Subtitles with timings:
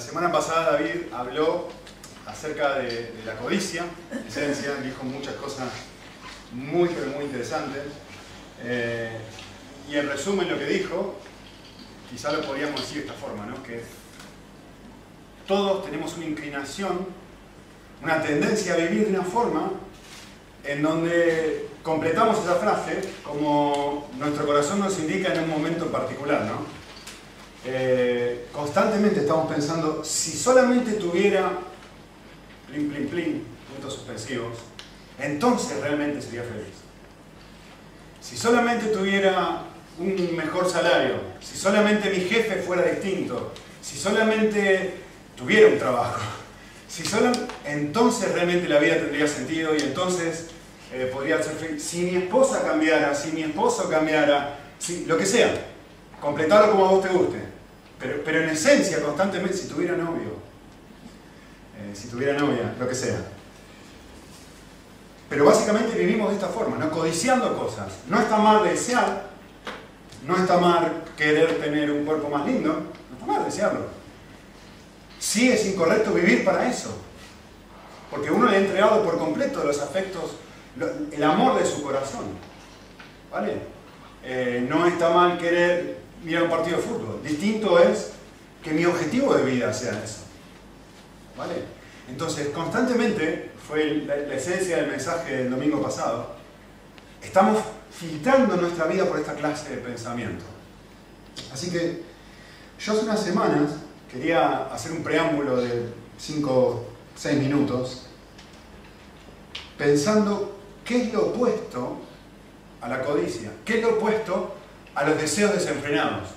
[0.00, 1.68] La semana pasada David habló
[2.24, 3.84] acerca de, la codicia,
[4.26, 5.68] esencia, dijo muchas cosas
[6.52, 7.82] muy, muy interesantes.
[8.64, 9.18] Eh,
[9.90, 11.16] y en resumen lo que dijo,
[12.10, 13.62] quizá lo podríamos decir de esta forma, ¿no?
[13.62, 13.82] que
[15.46, 17.06] todos tenemos una inclinación,
[18.02, 19.70] una tendencia a vivir de una forma
[20.64, 26.79] en donde completamos esa frase como nuestro corazón nos indica en un momento particular, ¿no?
[27.64, 31.52] Eh, constantemente estamos pensando, si solamente tuviera
[32.66, 34.58] plin, plin, plin, puntos suspensivos,
[35.18, 36.74] entonces realmente sería feliz.
[38.20, 39.62] Si solamente tuviera
[39.98, 43.52] un mejor salario, si solamente mi jefe fuera distinto,
[43.82, 44.94] si solamente
[45.36, 46.20] tuviera un trabajo,
[46.88, 47.32] si solo,
[47.64, 50.46] entonces realmente la vida tendría sentido y entonces
[50.92, 51.82] eh, podría ser feliz.
[51.82, 55.52] Si mi esposa cambiara, si mi esposo cambiara, si, lo que sea,
[56.20, 57.49] completarlo como a vos te guste.
[58.00, 60.38] Pero, pero en esencia, constantemente, si tuviera novio,
[61.78, 63.20] eh, si tuviera novia, lo que sea.
[65.28, 66.90] Pero básicamente vivimos de esta forma, ¿no?
[66.90, 67.92] codiciando cosas.
[68.08, 69.30] No está mal desear,
[70.26, 73.86] no está mal querer tener un cuerpo más lindo, no está mal desearlo.
[75.18, 76.96] Sí es incorrecto vivir para eso,
[78.10, 80.36] porque uno le ha entregado por completo los afectos,
[81.12, 82.24] el amor de su corazón.
[83.30, 83.58] ¿Vale?
[84.24, 87.20] Eh, no está mal querer mirar un partido de fútbol.
[87.22, 88.12] Distinto es
[88.62, 90.20] que mi objetivo de vida sea eso.
[91.36, 91.54] ¿Vale?
[92.08, 96.34] Entonces, constantemente, fue la, esencia del mensaje del domingo pasado,
[97.22, 97.58] estamos
[97.90, 100.44] filtrando nuestra vida por esta clase de pensamiento.
[101.52, 102.02] Así que
[102.78, 103.70] yo hace unas semanas
[104.10, 108.06] quería hacer un preámbulo de 5, 6 minutos,
[109.78, 111.98] pensando qué es lo opuesto
[112.80, 114.54] a la codicia, qué es lo opuesto
[114.94, 116.28] a los deseos desenfrenados.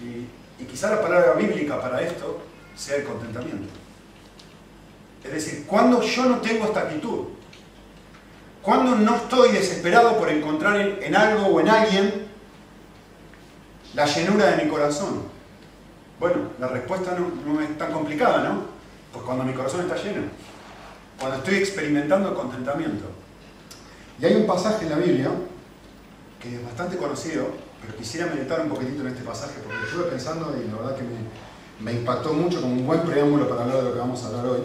[0.00, 2.40] Y, quizá la palabra bíblica para esto
[2.74, 3.72] sea el contentamiento.
[5.22, 7.26] Es decir, cuando yo no tengo esta actitud,
[8.62, 12.26] cuando no estoy desesperado por encontrar en algo o en alguien
[13.94, 15.22] la llenura de mi corazón.
[16.20, 18.62] Bueno, la respuesta no, no, es tan complicada, ¿no?
[19.12, 20.22] Pues cuando mi corazón está lleno,
[21.18, 23.06] cuando estoy experimentando contentamiento.
[24.20, 25.30] Y hay un pasaje en la Biblia
[26.40, 27.48] que es bastante conocido,
[27.80, 31.02] pero quisiera meditar un poquitito en este pasaje porque estuve pensando y la verdad que
[31.02, 34.28] me, me impactó mucho como un buen preámbulo para hablar de lo que vamos a
[34.28, 34.60] hablar hoy,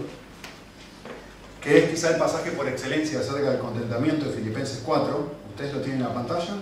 [1.61, 5.81] que es quizá el pasaje por excelencia acerca del contentamiento de Filipenses 4, ustedes lo
[5.81, 6.55] tienen en la pantalla,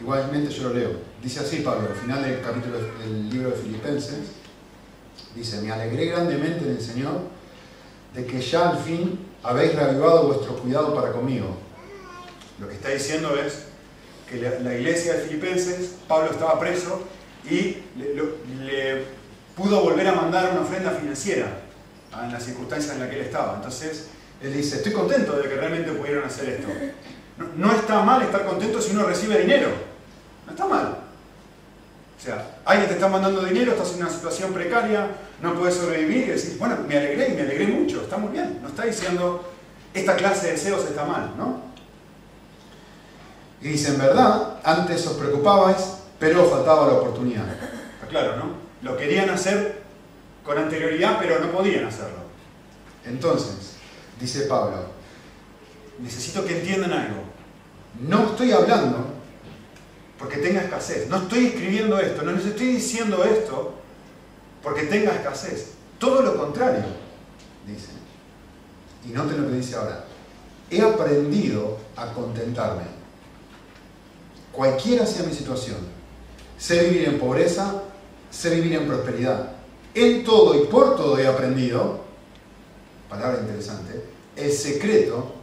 [0.00, 0.90] igualmente yo lo leo.
[1.22, 4.32] Dice así Pablo, al final del capítulo del libro de Filipenses,
[5.34, 7.20] dice, me alegré grandemente en el Señor
[8.14, 11.56] de que ya al fin habéis reavivado vuestro cuidado para conmigo.
[12.60, 13.66] Lo que está diciendo es,
[14.40, 17.02] la, iglesia de Filipenses, Pablo estaba preso
[17.44, 19.04] y le,
[19.56, 21.46] pudo volver a mandar una ofrenda financiera
[22.22, 23.56] en las circunstancias en las que él estaba.
[23.56, 24.08] Entonces,
[24.40, 26.68] él dice, estoy contento de que realmente pudieron hacer esto.
[27.56, 29.68] No, está mal estar contento si uno recibe dinero.
[30.46, 30.98] No está mal.
[32.18, 35.08] O sea, alguien te está mandando dinero, estás en una situación precaria,
[35.42, 38.60] no puedes sobrevivir y decís, bueno, me alegré y me alegré mucho, está muy bien.
[38.62, 39.52] No está diciendo,
[39.92, 41.71] esta clase de deseos está mal, ¿no?
[43.62, 47.44] Y dice, en verdad, antes os preocupabais, pero faltaba la oportunidad.
[47.94, 48.44] Está claro, ¿no?
[48.82, 49.82] Lo querían hacer
[50.44, 52.18] con anterioridad, pero no podían hacerlo.
[53.04, 53.74] Entonces,
[54.18, 54.86] dice Pablo,
[56.00, 57.22] necesito que entiendan algo.
[58.00, 59.06] No estoy hablando
[60.18, 61.08] porque tenga escasez.
[61.08, 63.74] No estoy escribiendo esto, no les estoy diciendo esto
[64.60, 65.74] porque tenga escasez.
[66.00, 66.84] Todo lo contrario,
[67.64, 67.90] dice.
[69.08, 70.04] Y noten lo que dice ahora.
[70.68, 73.01] He aprendido a contentarme
[74.52, 75.78] cualquiera sea mi situación.
[76.58, 77.82] Sé vivir en pobreza,
[78.30, 79.52] sé vivir en prosperidad.
[79.94, 82.00] En todo y por todo he aprendido,
[83.08, 84.04] palabra interesante,
[84.36, 85.34] el secreto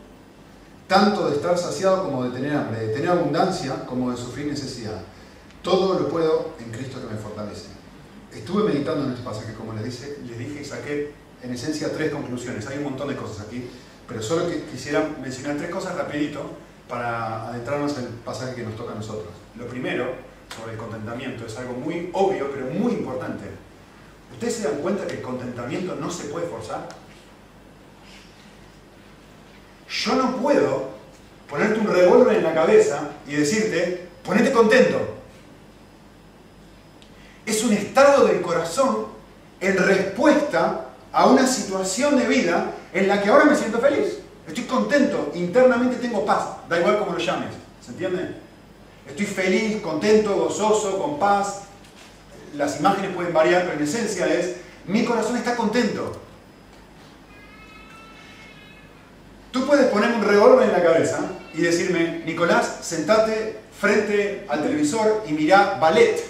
[0.87, 5.01] tanto de estar saciado como de tener hambre, de tener abundancia como de sufrir necesidad.
[5.61, 7.67] Todo lo puedo en Cristo que me fortalece.
[8.33, 11.11] Estuve meditando en este pasaje, como les, dije, les dije, y saqué
[11.43, 12.65] en esencia tres conclusiones.
[12.67, 13.69] Hay un montón de cosas aquí,
[14.07, 16.41] pero solo quisiera mencionar tres cosas rapidito
[16.89, 19.31] para adentrarnos en el pasaje que nos toca a nosotros.
[19.55, 20.15] Lo primero,
[20.53, 23.45] sobre el contentamiento, es algo muy obvio, pero muy importante.
[24.33, 26.89] ¿Ustedes se dan cuenta que el contentamiento no se puede forzar?
[29.87, 30.89] Yo no puedo
[31.47, 34.99] ponerte un revólver en la cabeza y decirte, ponete contento.
[37.45, 39.07] Es un estado del corazón
[39.59, 44.19] en respuesta a una situación de vida en la que ahora me siento feliz.
[44.49, 47.49] Estoy contento, internamente tengo paz, da igual como lo llames,
[47.85, 48.33] ¿se entiende?
[49.07, 51.65] Estoy feliz, contento, gozoso, con paz.
[52.55, 54.55] Las imágenes pueden variar, pero en esencia es,
[54.87, 56.19] mi corazón está contento.
[59.51, 61.19] Tú puedes ponerme un revólver en la cabeza
[61.53, 66.23] y decirme, Nicolás, sentate frente al televisor y mira ballet.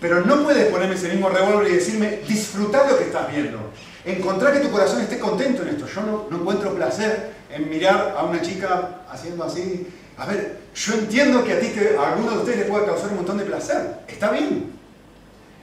[0.00, 3.70] Pero no puedes ponerme ese mismo revólver y decirme, disfruta lo que estás viendo.
[4.04, 5.86] Encontrar que tu corazón esté contento en esto.
[5.86, 9.86] Yo no, encuentro placer en mirar a una chica haciendo así.
[10.16, 13.10] A ver, yo entiendo que a ti, que a alguno de ustedes le puede causar
[13.10, 14.00] un montón de placer.
[14.08, 14.72] Está bien.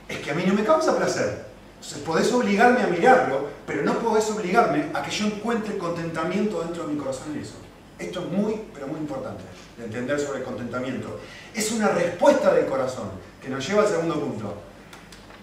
[0.08, 1.46] Es que a mí no me causa placer.
[1.76, 6.86] Entonces podés obligarme a mirarlo, pero no podés obligarme a que yo encuentre contentamiento dentro
[6.86, 7.56] de mi corazón en eso.
[7.98, 9.44] Esto es muy, pero muy importante
[9.78, 11.20] de entender sobre el contentamiento.
[11.54, 13.10] Es una respuesta del corazón
[13.42, 14.54] que nos lleva al segundo punto.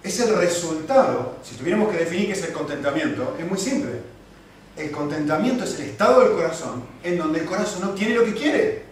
[0.07, 3.91] Es el resultado, si tuviéramos que definir qué es el contentamiento, es muy simple.
[4.77, 8.33] El contentamiento es el estado del corazón en donde el corazón no tiene lo que
[8.33, 8.85] quiere.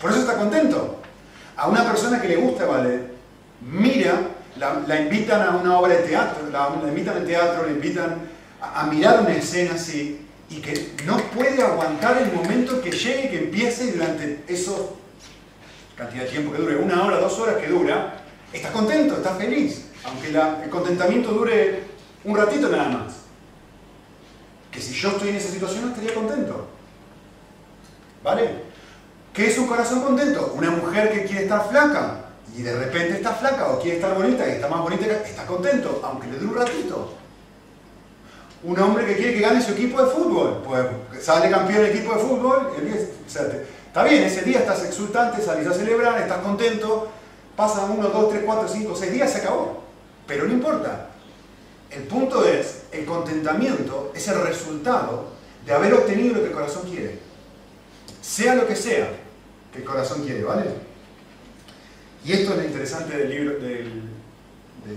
[0.00, 1.02] Por eso está contento.
[1.54, 3.10] A una persona que le gusta ballet,
[3.60, 4.22] mira,
[4.56, 8.16] la, invitan a una obra de teatro, la, invitan al teatro, le invitan
[8.62, 13.38] a, mirar una escena así, y que no puede aguantar el momento que llegue, que
[13.38, 14.96] empiece y durante eso,
[15.94, 19.87] cantidad de tiempo que dure, una hora, dos horas que dura, estás contento, estás feliz,
[20.08, 21.84] aunque el contentamiento dure
[22.24, 23.14] un ratito nada más.
[24.70, 26.68] Que si yo estoy en esa situación estaría contento.
[28.22, 28.68] ¿Vale?
[29.32, 30.52] ¿Qué es un corazón contento?
[30.56, 32.24] Una mujer que quiere estar flaca
[32.56, 36.00] y de repente está flaca o quiere estar bonita y está más bonita, está contento,
[36.02, 37.18] aunque le dure un ratito
[38.62, 40.62] un hombre que quiere que gane su equipo de fútbol.
[40.64, 42.72] Pues sale campeón el equipo de fútbol,
[43.26, 47.08] está bien, ese día estás exultante, salís a celebrar, estás contento,
[47.56, 49.87] pasan uno, dos, tres, cuatro, cinco, seis días, se acabó.
[50.28, 51.08] Pero no importa.
[51.90, 55.30] El punto es, el contentamiento es el resultado
[55.64, 57.18] de haber obtenido lo que el corazón quiere.
[58.20, 59.10] Sea lo que sea
[59.72, 60.66] que el corazón quiere, ¿vale?
[62.24, 63.90] Y esto es lo interesante del libro de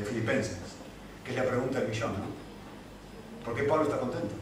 [0.05, 0.57] Filipenses,
[1.23, 3.45] que es la pregunta del millón, ¿no?
[3.45, 4.35] ¿Por qué Pablo está contento?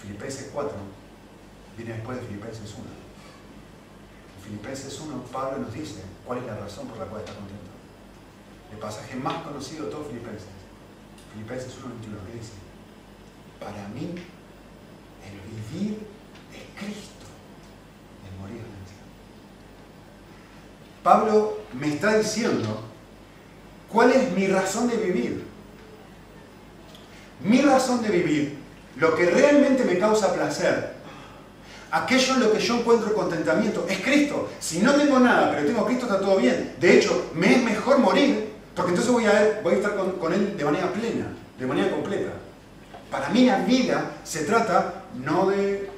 [0.00, 0.72] Filipenses 4
[1.76, 3.03] viene después de Filipenses 1.
[4.44, 7.70] En Filipenses 1 Pablo nos dice cuál es la razón por la cual está contento.
[8.72, 10.48] El pasaje más conocido de todos Filipenses.
[11.32, 12.52] Filipenses 1, 21, que dice,
[13.58, 14.14] para mí
[15.24, 15.40] el
[15.80, 16.06] vivir
[16.52, 17.26] es Cristo,
[18.28, 18.94] el morir es
[21.02, 22.84] Pablo me está diciendo
[23.94, 25.44] ¿Cuál es mi razón de vivir?
[27.40, 28.58] Mi razón de vivir,
[28.96, 30.93] lo que realmente me causa placer,
[31.94, 34.48] aquello en lo que yo encuentro contentamiento, es Cristo.
[34.58, 36.74] Si no tengo nada, pero tengo Cristo, está todo bien.
[36.80, 40.32] De hecho, me es mejor morir, porque entonces voy a, voy a estar con, con
[40.32, 41.26] Él de manera plena,
[41.56, 42.32] de manera completa.
[43.10, 45.88] Para mí la vida se trata no de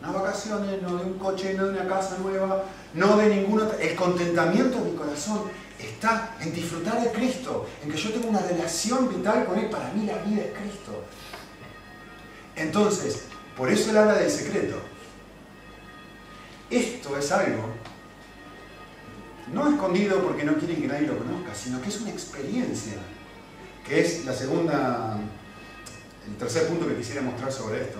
[0.00, 3.68] unas vacaciones, no de un coche, no de una casa nueva, no de ninguna...
[3.80, 5.42] El contentamiento de mi corazón
[5.78, 9.70] está en disfrutar de Cristo, en que yo tengo una relación vital con Él.
[9.70, 11.04] Para mí la vida es Cristo.
[12.56, 14.76] Entonces, por eso Él habla del secreto.
[16.70, 17.68] Esto es algo
[19.52, 22.94] no escondido porque no quieren que nadie lo conozca, sino que es una experiencia,
[23.86, 25.18] que es la segunda,
[26.28, 27.98] el tercer punto que quisiera mostrar sobre esto,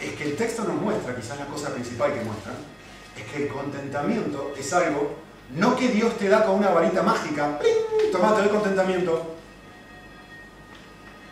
[0.00, 2.52] es que el texto nos muestra, quizás la cosa principal que muestra,
[3.16, 5.16] es que el contentamiento es algo
[5.56, 8.12] no que Dios te da con una varita mágica, ¡pling!
[8.12, 9.34] tomate el contentamiento,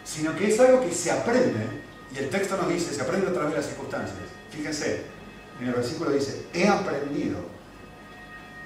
[0.05, 1.67] sino que es algo que se aprende,
[2.13, 4.17] y el texto nos dice, se aprende a través de las circunstancias.
[4.51, 5.18] Fíjense,
[5.61, 7.39] en el versículo dice, he aprendido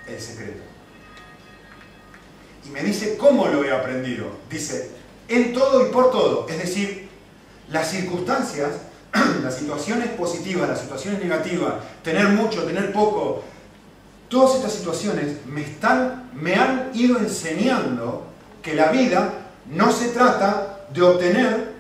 [0.07, 0.63] el secreto.
[2.67, 4.27] Y me dice, ¿cómo lo he aprendido?
[4.51, 4.91] Dice,
[5.29, 6.47] en todo y por todo.
[6.49, 7.09] Es decir,
[7.71, 8.71] las circunstancias,
[9.43, 13.43] las situaciones positivas, las situaciones negativas, tener mucho, tener poco,
[14.33, 18.25] Todas estas situaciones me, están, me han ido enseñando
[18.63, 19.31] que la vida
[19.67, 21.75] no se trata de obtener,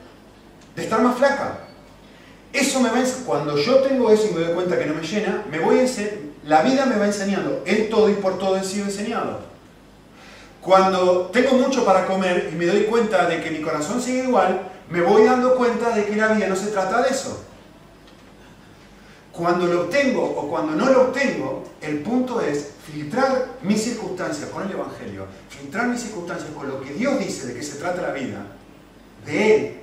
[0.76, 1.60] de estar más flaca.
[2.52, 5.44] Eso me va cuando yo tengo eso y me doy cuenta que no me llena,
[5.50, 5.80] me voy
[6.44, 9.40] la vida me va enseñando, en todo y por todo he sido enseñado.
[10.60, 14.70] Cuando tengo mucho para comer y me doy cuenta de que mi corazón sigue igual,
[14.90, 17.42] me voy dando cuenta de que la vida no se trata de eso.
[19.32, 24.64] Cuando lo obtengo o cuando no lo obtengo, el punto es filtrar mis circunstancias con
[24.64, 28.12] el Evangelio, filtrar mis circunstancias con lo que Dios dice de que se trata la
[28.12, 28.44] vida,
[29.24, 29.80] de Él,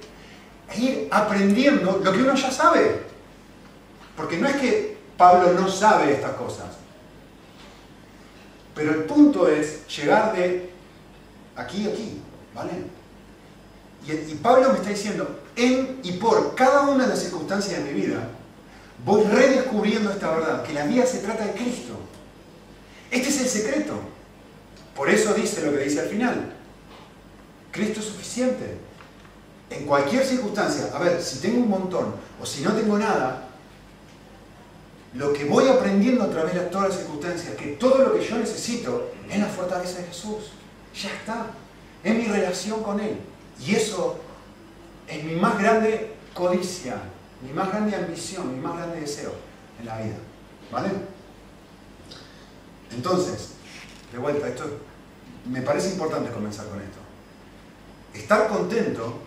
[0.76, 3.02] ir aprendiendo lo que uno ya sabe.
[4.16, 6.68] Porque no es que Pablo no sabe estas cosas,
[8.76, 10.70] pero el punto es llegar de
[11.56, 12.22] aquí a aquí,
[12.54, 12.72] ¿vale?
[14.08, 18.02] Y, Pablo me está diciendo, en y por cada una de las circunstancias de mi
[18.02, 18.30] vida,
[19.06, 21.94] voy redescubriendo esta verdad, que la vida se trata de Cristo.
[23.12, 24.00] Este es el secreto.
[24.96, 26.54] Por eso dice lo que dice al final.
[27.72, 28.78] Cristo es suficiente.
[29.70, 33.50] En cualquier circunstancia, a ver, si tengo un montón o si no tengo nada,
[35.14, 38.38] lo que voy aprendiendo a través de todas las circunstancias, que todo lo que yo
[38.38, 40.52] necesito es la fortaleza de Jesús.
[40.94, 41.48] Ya está.
[42.04, 43.20] Es mi relación con Él.
[43.60, 44.20] Y eso
[45.08, 46.98] es mi más grande codicia,
[47.42, 49.34] mi más grande ambición, mi más grande deseo
[49.80, 50.16] en la vida.
[50.72, 50.90] ¿Vale?
[52.92, 53.52] Entonces,
[54.12, 54.66] de vuelta, esto
[55.46, 57.00] me parece importante comenzar con esto.
[58.14, 59.20] Estar contento,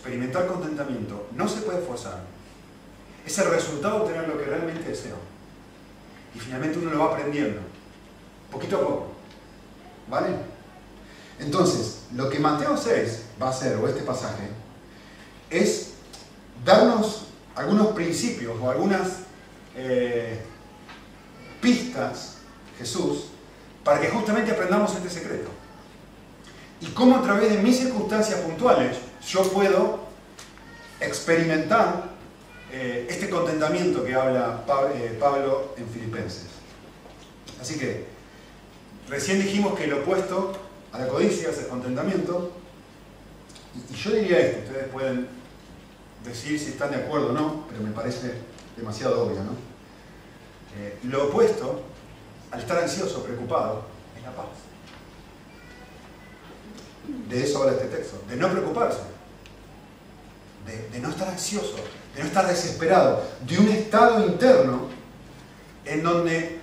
[0.00, 2.20] experimentar contentamiento, no se puede forzar.
[3.26, 5.16] Es el resultado de obtener lo que realmente deseo.
[6.34, 7.60] Y finalmente uno lo va aprendiendo,
[8.50, 9.12] poquito a poco.
[10.08, 10.28] ¿Vale?
[11.38, 14.48] Entonces, lo que Mateo 6 va a hacer, o este pasaje,
[15.50, 15.92] es
[16.64, 19.20] darnos algunos principios o algunas
[19.76, 20.40] eh,
[21.60, 22.38] pistas,
[22.78, 23.26] Jesús,
[23.84, 25.50] para que justamente aprendamos este secreto.
[26.80, 28.96] Y cómo a través de mis circunstancias puntuales
[29.26, 30.00] yo puedo
[31.00, 32.10] experimentar
[32.72, 36.46] eh, este contentamiento que habla eh, Pablo en Filipenses.
[37.60, 38.06] Así que,
[39.08, 40.52] recién dijimos que lo opuesto
[40.92, 42.52] a la codicia es el contentamiento.
[43.74, 45.28] Y, yo diría esto, ustedes pueden
[46.24, 48.34] decir si están de acuerdo o no, pero me parece
[48.76, 49.52] demasiado obvio, ¿no?
[50.78, 51.82] Eh, lo opuesto
[52.50, 53.84] al estar ansioso, preocupado,
[54.16, 54.46] es la paz.
[57.28, 59.00] De eso habla este texto, de no preocuparse,
[60.66, 61.76] de, no estar ansioso,
[62.14, 64.88] de no estar desesperado, de un estado interno
[65.84, 66.60] en donde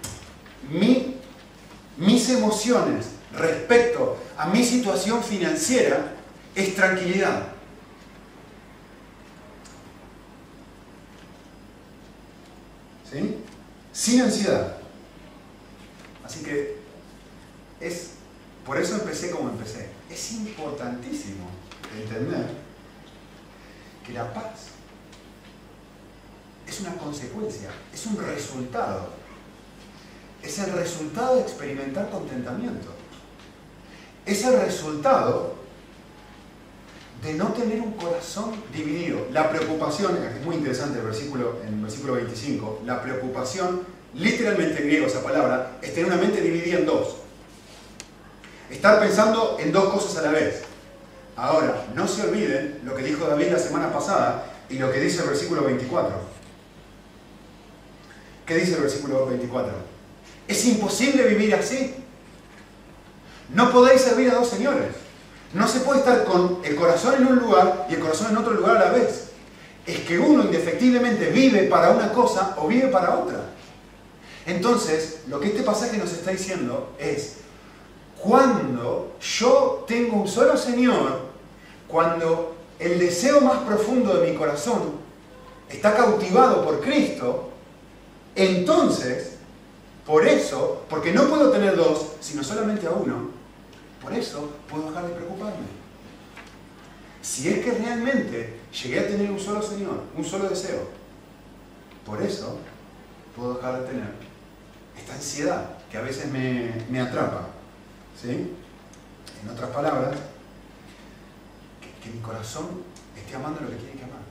[1.97, 6.13] mis emociones respecto a mi situación financiera
[6.55, 7.47] es tranquilidad.
[13.11, 13.37] ¿Sí?
[13.93, 14.77] Sin ansiedad.
[16.23, 16.77] Así que
[17.79, 18.11] es,
[18.65, 19.89] por eso empecé como empecé.
[20.09, 21.47] Es importantísimo
[21.97, 22.66] entender
[24.07, 24.69] que la paz
[26.67, 29.09] es una consecuencia, es un resultado.
[30.41, 32.87] Es el resultado de experimentar contentamiento.
[34.25, 35.55] Es el resultado
[37.23, 39.27] de no tener un corazón dividido.
[39.31, 43.81] La preocupación, es muy interesante el versículo, en el versículo 25, la preocupación,
[44.13, 47.15] literalmente en griego esa palabra, es tener una mente dividida en dos.
[48.69, 50.66] Estar pensando en dos cosas a la vez.
[51.37, 55.21] Ahora, no se olviden lo que dijo David la semana pasada y lo que dice
[55.21, 56.15] el versículo 24.
[58.43, 59.71] ¿Qué dice el versículo 24?
[60.47, 61.93] Es imposible vivir así.
[63.53, 64.95] No podéis servir a dos señores.
[65.53, 68.53] No se puede estar con el corazón en un lugar y el corazón en otro
[68.53, 69.29] lugar a la vez.
[69.85, 73.41] Es que uno indefectiblemente vive para una cosa o vive para otra.
[74.47, 77.37] Entonces, lo que este pasaje nos está diciendo es,
[78.19, 81.26] cuando yo tengo un solo Señor,
[81.87, 84.93] cuando el deseo más profundo de mi corazón
[85.69, 87.49] está cautivado por Cristo,
[88.35, 89.37] entonces,
[90.05, 93.31] por eso, porque no puedo tener dos, sino solamente a uno,
[94.01, 95.77] por eso puedo dejar de preocuparme.
[97.21, 100.87] Si es que realmente llegué a tener un solo Señor, un solo deseo,
[102.05, 102.57] por eso
[103.35, 104.09] puedo dejar de tener
[104.97, 107.47] esta ansiedad que a veces me, atrapa.
[108.21, 108.53] ¿sí?
[109.43, 110.15] En otras palabras,
[112.07, 112.83] que, mi corazón
[113.15, 114.21] esté amando lo que tiene que amar.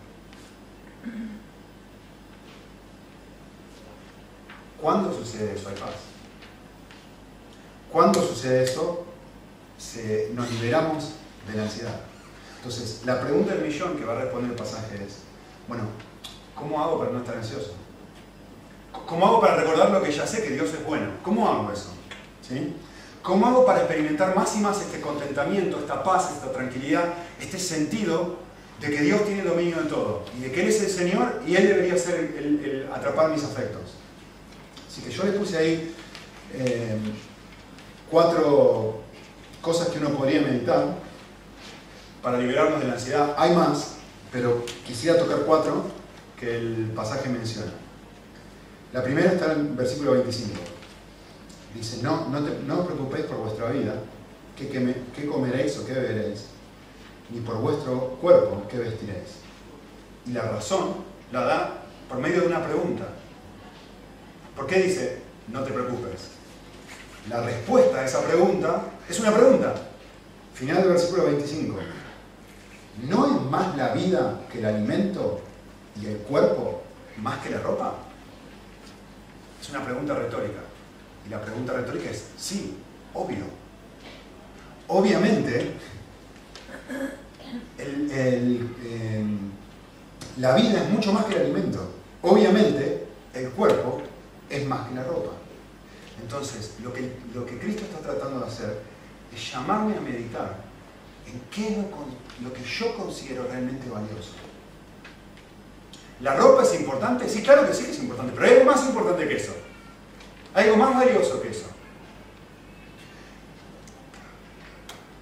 [4.81, 5.69] ¿Cuándo sucede eso?
[5.69, 5.95] Hay paz.
[7.93, 9.03] ¿Cuándo sucede eso?
[10.35, 11.13] nos liberamos
[11.47, 12.01] de la ansiedad.
[12.57, 15.19] Entonces, la pregunta del millón que va a responder el pasaje es,
[15.69, 15.85] bueno,
[16.55, 17.75] ¿cómo hago para no estar ansioso?
[19.07, 21.13] ¿Cómo hago para recordar lo que ya sé, que Dios es bueno?
[21.23, 21.91] ¿Cómo hago eso?
[23.23, 28.39] ¿Cómo hago para experimentar más y más este contentamiento, esta paz, esta tranquilidad, este sentido
[28.81, 31.57] de que Dios tiene dominio de todo y de que Él es el Señor y
[31.57, 33.95] Él debería ser el, atrapar mis afectos?
[34.89, 35.95] Así que yo le puse ahí
[36.55, 36.97] eh,
[38.11, 39.01] cuatro
[39.61, 40.95] cosas que uno podría meditar
[42.23, 43.35] para liberarnos de la ansiedad.
[43.37, 43.97] Hay más,
[44.33, 45.85] pero quisiera tocar cuatro
[46.39, 47.73] que el pasaje menciona.
[48.93, 50.53] La primera está en el versículo 25.
[51.75, 53.95] Dice, no, no, os preocupéis por vuestra vida,
[54.57, 54.69] qué,
[55.15, 56.47] qué comeréis o qué beberéis,
[57.31, 59.41] ni por vuestro cuerpo, qué vestiréis.
[60.27, 60.95] Y la razón
[61.33, 63.05] la da por medio de una pregunta.
[64.55, 65.19] ¿Por qué dice,
[65.49, 66.29] no te preocupes?
[67.29, 69.75] La respuesta a esa pregunta es una pregunta.
[70.55, 71.77] Final del versículo 25.
[73.09, 75.41] ¿No es más la vida que el alimento
[76.01, 76.83] y el cuerpo
[77.19, 77.95] más que la ropa?
[79.61, 80.61] Es una pregunta retórica.
[81.27, 82.79] Y la pregunta retórica es, sí,
[83.13, 83.45] obvio.
[84.89, 85.73] obviamente,
[87.79, 89.39] em,
[90.39, 91.91] la vida es mucho más que el alimento.
[92.23, 94.03] Obviamente, el cuerpo
[94.51, 95.33] es más que la ropa.
[96.21, 98.81] Entonces, lo que, Cristo está tratando de hacer
[99.35, 100.57] es llamarme a meditar
[101.27, 101.77] en qué es
[102.43, 104.33] lo, que yo considero realmente valioso.
[106.21, 107.29] ¿La ropa es importante?
[107.29, 109.53] Sí, claro que sí que es importante, pero hay algo más importante que eso.
[110.55, 111.67] Hay algo más valioso que eso.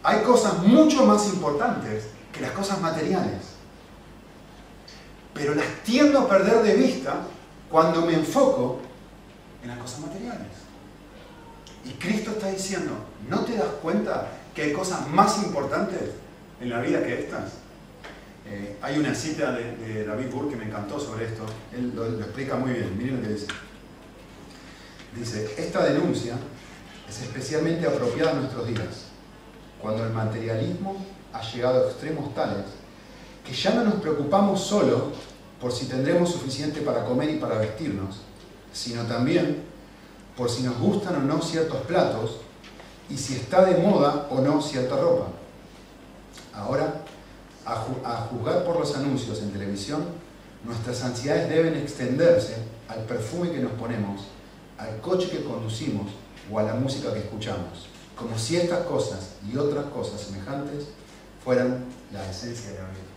[0.05, 3.55] Hay cosas mucho más importantes que las cosas materiales.
[5.33, 7.23] Pero las tiendo a perder de vista
[7.71, 8.81] cuando me enfoco
[9.63, 10.49] en las cosas materiales.
[11.85, 12.93] Y Cristo está diciendo,
[13.29, 16.11] ¿no te das cuenta que hay cosas más importantes
[16.61, 17.53] en la vida que estas?
[18.47, 21.47] Eh, hay una cita de, David Burke que me encantó sobre esto.
[21.73, 22.97] Él lo, lo explica muy bien.
[22.97, 23.47] Miren lo que dice.
[25.17, 26.35] Dice, esta denuncia
[27.09, 29.07] es especialmente apropiada en nuestros días,
[29.85, 30.97] cuando el materialismo
[31.35, 32.65] ha llegado a extremos tales
[33.47, 35.13] que ya no nos preocupamos solo
[35.61, 38.17] por si tendremos suficiente para comer y para vestirnos,
[38.73, 39.63] sino también
[40.39, 42.39] por si nos gustan o no ciertos platos
[43.11, 45.27] y si está de moda o no cierta ropa.
[46.55, 47.03] Ahora,
[47.67, 50.03] a, juzgar por los anuncios en televisión,
[50.65, 52.57] nuestras ansiedades deben extenderse
[52.89, 54.23] al perfume que nos ponemos,
[54.79, 56.07] al coche que conducimos
[56.51, 60.87] o a la música que escuchamos, como si estas cosas y otras cosas semejantes
[61.43, 63.15] fueran la esencia de la vida.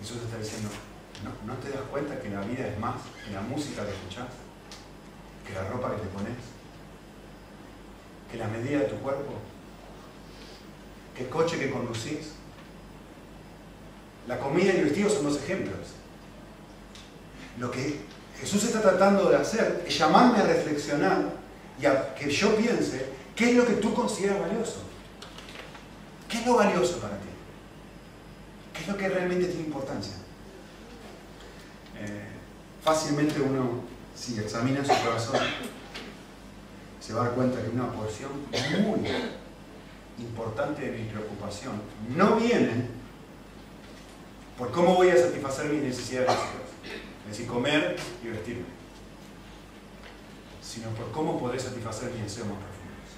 [0.00, 0.70] Jesús está diciendo,
[1.46, 4.28] ¿no, te das cuenta que la vida es más que la música que escuchas?
[5.46, 6.38] ¿Que la ropa que te pones?
[8.30, 9.34] ¿Que la medida de tu cuerpo?
[11.14, 12.32] ¿Que el coche que conducís?
[14.26, 15.88] La comida y el vestido son dos ejemplos.
[17.58, 18.00] Lo que
[18.40, 21.39] Jesús está tratando de hacer es llamarme a reflexionar
[21.80, 24.82] y a que yo piense qué es lo que tú consideras valioso.
[26.28, 27.28] ¿Qué es lo valioso para ti?
[28.74, 30.14] ¿Qué es lo que realmente tiene importancia?
[31.98, 32.28] Eh,
[32.82, 33.82] fácilmente uno,
[34.14, 35.40] si examina su corazón,
[37.00, 38.30] se va a dar cuenta que una porción
[38.82, 39.08] muy
[40.18, 41.80] importante de mi preocupación
[42.14, 43.00] no viene
[44.58, 46.30] por cómo voy a satisfacer mis necesidades
[47.30, 48.64] es decir, comer y vestirme,
[50.70, 53.10] sino por cómo poder satisfacer mis deseos más profundos.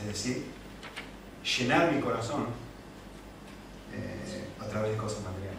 [0.00, 0.46] Es decir,
[1.58, 2.46] llenar mi corazón
[3.92, 5.58] eh, a través de cosas materiales.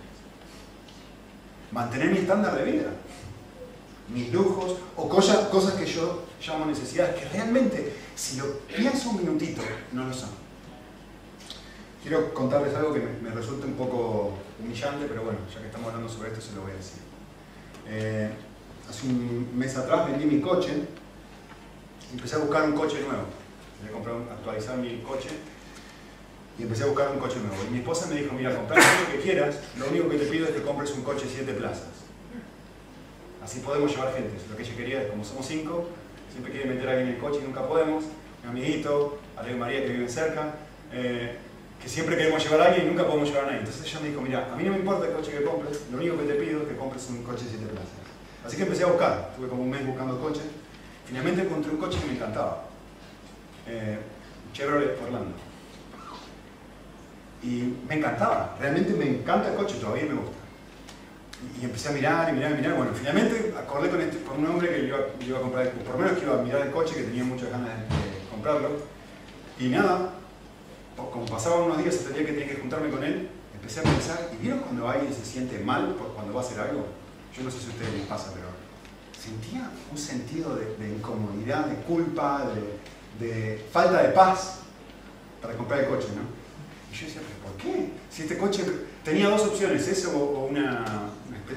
[1.72, 2.90] Mantener mi estándar de vida,
[4.12, 9.18] mis lujos o cosas, cosas que yo llamo necesidades, que realmente, si lo pienso un
[9.18, 10.30] minutito, no lo son.
[12.02, 16.12] Quiero contarles algo que me, resulta un poco humillante, pero bueno, ya que estamos hablando
[16.12, 17.02] sobre esto, se lo voy a decir.
[17.86, 18.32] Eh,
[18.90, 20.72] hace un mes atrás vendí mi coche
[22.10, 23.24] y empecé a buscar un coche nuevo.
[23.78, 25.30] Quería comprar, actualizar mi coche
[26.58, 27.64] y empecé a buscar un coche nuevo.
[27.68, 30.48] Y mi esposa me dijo, mira, comprar lo que quieras, lo único que te pido
[30.48, 31.88] es que compres un coche siete plazas.
[33.44, 34.34] Así podemos llevar gente.
[34.50, 35.88] Lo que ella quería es, como somos cinco,
[36.32, 38.04] siempre quiere meter a alguien en el coche y nunca podemos.
[38.44, 40.56] Mi amiguito, Alejo María que vive cerca.
[40.92, 41.38] Eh,
[41.82, 43.60] que siempre queremos llevar a alguien y nunca podemos llevar a nadie.
[43.60, 45.98] Entonces ella me dijo, mira, a mí no me importa el coche que compres, lo
[45.98, 48.09] único que te pido es que compres un coche 7 plazas.
[48.46, 50.44] Así que empecé a buscar, estuve como un mes buscando coches.
[51.06, 52.66] Finalmente encontré un coche que me encantaba.
[53.68, 54.00] Eh,
[54.54, 55.36] Chevrolet Orlando.
[57.42, 60.38] Y me encantaba, realmente me encanta el coche, todavía me gusta.
[61.62, 62.76] Y, empecé a mirar y mirar y mirar.
[62.76, 66.00] Bueno, finalmente acordé con, este, con un hombre que iba, iba, a comprar, por lo
[66.00, 68.70] menos que iba a mirar el coche, que tenía muchas ganas de comprarlo.
[69.58, 70.14] Y nada,
[70.96, 74.30] como pasaban unos días hasta el que tenía que juntarme con él, empecé a pensar,
[74.34, 76.86] ¿y vieron cuando alguien se siente mal por cuando va a hacer algo?
[77.36, 78.48] Yo no sé si a ustedes les pasa, pero
[79.20, 82.50] sentía un sentido de, incomodidad, de culpa,
[83.20, 84.60] de, falta de paz
[85.42, 86.22] para comprar el coche, ¿no?
[86.92, 87.92] Y yo decía, ¿pero por qué?
[88.10, 88.64] Si este coche
[89.04, 90.86] tenía dos opciones, ese o, una,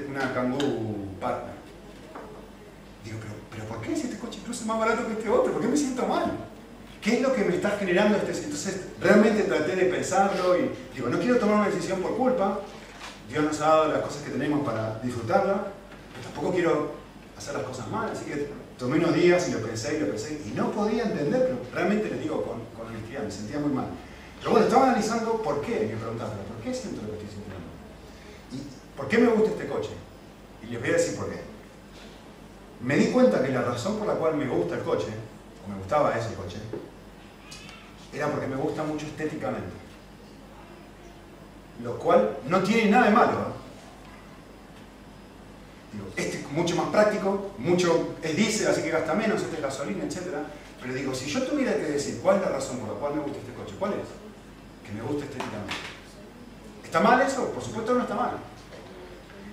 [0.09, 1.55] una Kangoo Partner.
[3.05, 5.53] Digo, ¿pero, ¿pero por qué si este coche incluso es más barato que este otro?
[5.53, 6.33] ¿Por qué me siento mal?
[7.01, 8.45] ¿Qué es lo que me está generando este?
[8.45, 12.61] Entonces, realmente traté de pensarlo y digo, no quiero tomar una decisión por culpa.
[13.29, 15.67] Dios nos ha dado las cosas que tenemos para disfrutarla,
[16.13, 16.93] pero tampoco quiero
[17.37, 18.11] hacer las cosas mal.
[18.11, 21.57] Así que tomé unos días y lo pensé y lo pensé y no podía entenderlo.
[21.73, 23.87] Realmente les digo con, con honestidad, me sentía muy mal.
[24.39, 27.63] Pero bueno, estaba analizando por qué, me preguntaba, ¿por qué siento lo que estoy sintiendo?
[28.53, 29.91] ¿Y por qué me gusta este coche?
[30.63, 31.41] Y les voy a decir por qué.
[32.81, 35.07] Me di cuenta que la razón por la cual me gusta el coche,
[35.65, 36.59] o me gustaba ese coche,
[38.13, 39.82] era porque me gusta mucho estéticamente.
[41.81, 43.33] Lo cual no tiene nada de malo.
[43.33, 43.53] ¿eh?
[45.93, 50.05] Digo, este mucho más práctico, mucho es diésel, así que gasta menos, este es gasolina,
[50.05, 50.19] etc.
[50.81, 53.23] Pero digo, si yo tuviera que decir cuál es la razón por la cual me
[53.23, 54.87] gusta este coche, ¿cuál es?
[54.87, 55.75] Que me gusta estéticamente.
[56.85, 57.49] ¿Está mal eso?
[57.51, 58.33] Por supuesto no está mal.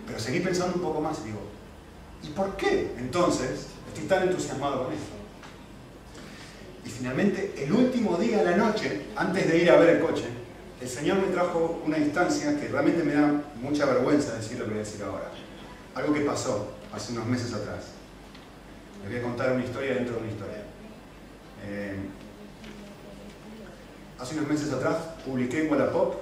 [0.05, 1.39] Pero seguí pensando un poco más y digo,
[2.23, 5.13] ¿y por qué entonces estoy tan entusiasmado con esto?
[6.83, 10.25] Y finalmente, el último día de la noche, antes de ir a ver el coche,
[10.81, 14.71] el Señor me trajo una instancia que realmente me da mucha vergüenza decir lo que
[14.71, 15.29] voy a decir ahora.
[15.95, 17.91] Algo que pasó hace unos meses atrás.
[19.01, 20.63] Les voy a contar una historia dentro de una historia.
[21.65, 21.95] Eh,
[24.17, 26.15] hace unos meses atrás publiqué en Wallapop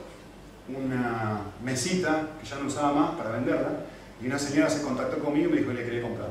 [0.69, 3.85] una mesita que ya no usaba más para venderla
[4.21, 6.29] y una señora se contactó conmigo y me dijo que le quería comprar.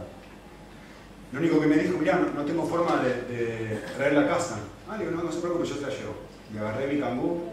[1.33, 4.59] Lo único que me dijo, mira, no, tengo forma de, traer la casa.
[4.89, 6.15] Ah, le digo, no, no se preocupe, yo te la llevo.
[6.53, 7.53] Y agarré mi cambú,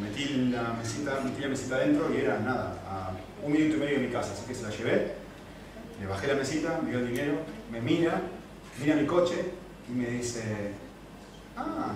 [0.00, 3.10] metí la mesita, metí la mesita adentro y era nada, a
[3.44, 4.32] un minuto y medio de mi casa.
[4.32, 5.14] Así que se la llevé,
[6.00, 7.34] le bajé la mesita, me dio el dinero,
[7.70, 8.20] me mira,
[8.80, 9.52] mira mi coche
[9.88, 10.72] y me dice,
[11.56, 11.94] ah,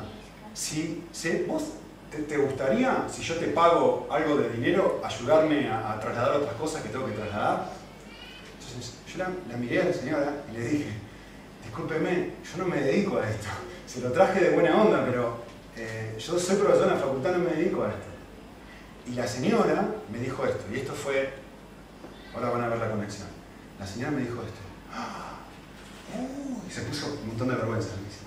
[0.54, 1.04] si,
[1.46, 1.64] vos
[2.10, 6.88] te, gustaría, si yo te pago algo de dinero, ayudarme a, trasladar otras cosas que
[6.88, 7.70] tengo que trasladar?
[8.58, 10.92] Entonces yo la, miré a la señora y le dije,
[11.64, 13.48] discúlpeme, yo no me dedico a esto.
[13.86, 15.47] Se lo traje de buena onda, pero
[15.78, 18.08] eh, yo soy profesor en la facultad, no me dedico a esto.
[19.06, 21.32] Y la señora me dijo esto, y esto fue,
[22.34, 23.28] ahora van a ver la conexión.
[23.78, 24.60] La señora me dijo esto.
[26.66, 27.90] y se puso un montón de vergüenza.
[27.96, 28.24] Me dice,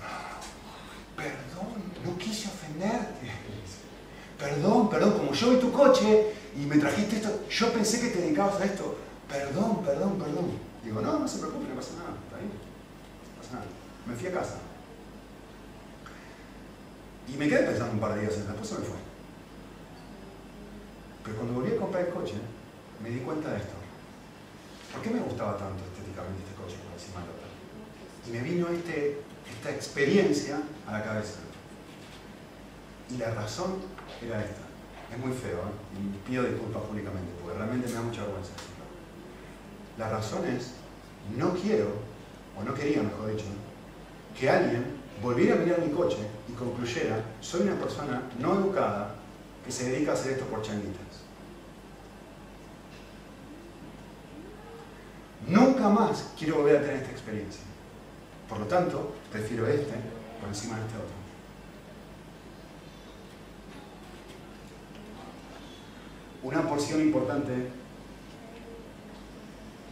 [1.14, 3.30] perdón, no quise ofenderte.
[4.38, 8.22] Perdón, perdón, como yo vi tu coche y me trajiste esto, yo pensé que te
[8.22, 8.96] dedicabas a esto.
[9.28, 10.50] Perdón, perdón, perdón.
[10.82, 12.50] Digo, no, no se preocupe, no pasa nada, está bien.
[12.50, 13.66] No pasa nada.
[14.06, 14.71] Me fui a casa.
[17.28, 18.96] Y me quedé pensando un par de días, después se me fue.
[21.24, 22.34] Pero cuando volví a comprar el coche,
[23.02, 23.74] me di cuenta de esto.
[24.92, 27.48] ¿Por qué me gustaba tanto estéticamente este coche por encima del otro?
[28.26, 31.40] Y me vino este, esta experiencia a la cabeza.
[33.10, 33.76] Y la razón
[34.20, 34.62] era esta.
[35.12, 36.00] Es muy feo, ¿eh?
[36.00, 38.84] y pido disculpas públicamente, porque realmente me da mucha vergüenza decirlo.
[39.98, 40.72] La razón es,
[41.36, 41.92] no quiero,
[42.58, 43.44] o no quería mejor dicho,
[44.38, 49.16] que alguien volviera a mirar mi coche y concluyera, soy una persona no educada
[49.64, 51.22] que se dedica a hacer esto por changuitas.
[55.46, 57.62] Nunca más quiero volver a tener esta experiencia.
[58.48, 59.94] Por lo tanto, prefiero este
[60.40, 61.22] por encima de este otro.
[66.42, 67.70] Una porción importante de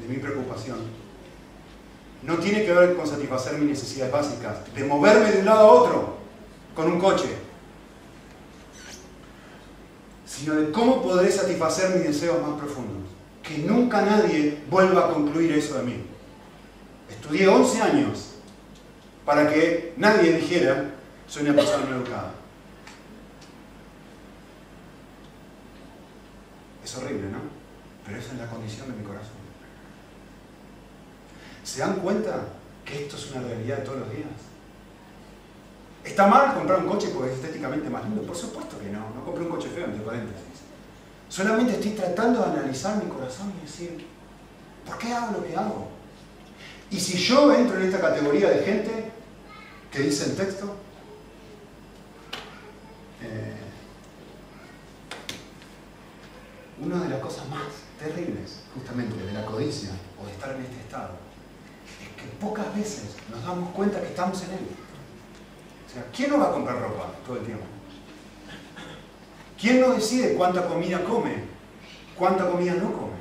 [0.09, 0.78] mi preocupación
[2.22, 5.72] no tiene que ver con satisfacer mis necesidades básicas, de moverme de un lado a
[5.72, 6.16] otro
[6.74, 7.28] con un coche,
[10.26, 13.11] sino de cómo podré satisfacer mis deseos más profundos
[13.42, 16.04] que nunca nadie vuelva a concluir eso de mí.
[17.09, 18.35] Estudié 11 años
[19.24, 20.92] para que nadie dijera,
[21.26, 22.33] soy una persona no educada.
[26.85, 27.38] Es horrible, ¿no?
[28.06, 29.39] Pero esa es la condición de mi corazón.
[31.70, 32.48] ¿Se dan cuenta
[32.85, 34.26] que esto es una realidad de todos los días?
[36.04, 38.22] ¿Está mal comprar un coche porque es estéticamente más lindo?
[38.22, 39.09] Por supuesto que no.
[39.14, 40.42] No compré un coche feo, entre paréntesis.
[41.28, 44.04] Solamente estoy tratando de analizar mi corazón y decir,
[44.85, 45.88] ¿por qué hago lo que hago?
[46.90, 49.12] Y si yo entro en esta categoría de gente
[49.92, 50.74] que dice el texto,
[53.22, 53.54] eh,
[56.80, 57.62] una de las cosas más
[57.96, 61.30] terribles justamente de la codicia o de estar en este estado es
[62.20, 64.66] que pocas veces nos damos cuenta que estamos en él.
[65.88, 67.64] O sea, ¿quién no va a comprar ropa todo el tiempo?
[69.59, 71.35] ¿Quién no decide cuánta comida come?
[72.16, 73.20] ¿Cuánta comida no come?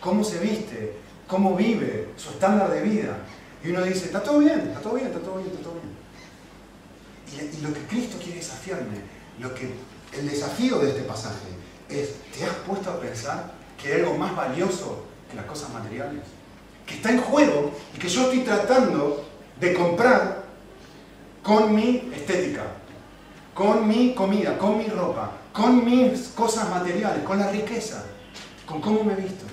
[0.00, 0.94] ¿Cómo se viste?
[1.26, 2.08] ¿Cómo vive?
[2.16, 3.18] Su estándar de vida.
[3.62, 7.50] Y uno dice, está todo bien, está todo bien, está todo bien, está todo bien.
[7.52, 8.96] Y, lo que Cristo quiere desafiarme,
[9.38, 9.72] lo que,
[10.18, 11.48] el desafío de este pasaje
[11.88, 16.22] es, ¿te has puesto a pensar que hay algo más valioso que las cosas materiales?
[16.90, 19.24] Que está en juego y que yo estoy tratando
[19.60, 20.42] de comprar
[21.40, 22.64] con mi estética,
[23.54, 28.06] con mi comida, con mi ropa, con mis cosas materiales, con la riqueza,
[28.66, 29.44] con cómo me he visto.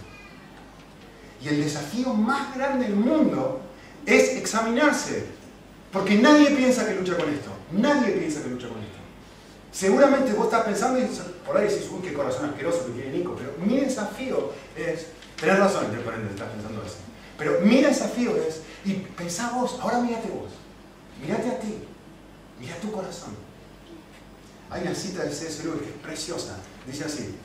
[1.43, 3.62] Y el desafío más grande del mundo
[4.04, 5.28] es examinarse,
[5.91, 8.97] porque nadie piensa que lucha con esto, nadie piensa que lucha con esto.
[9.71, 11.08] Seguramente vos estás pensando y
[11.45, 15.60] por ahí decís, uy, qué corazón asqueroso que tiene Nico, pero mi desafío es, tenés
[15.60, 16.97] razón, paréntesis, estás pensando así,
[17.38, 20.52] pero mi desafío es, y pensá vos, ahora mírate vos,
[21.21, 21.76] mírate a ti,
[22.60, 23.47] mira tu corazón.
[24.69, 25.63] Hay una cita de C.S.
[25.63, 26.58] Lewis que es preciosa.
[26.86, 27.36] Dice así.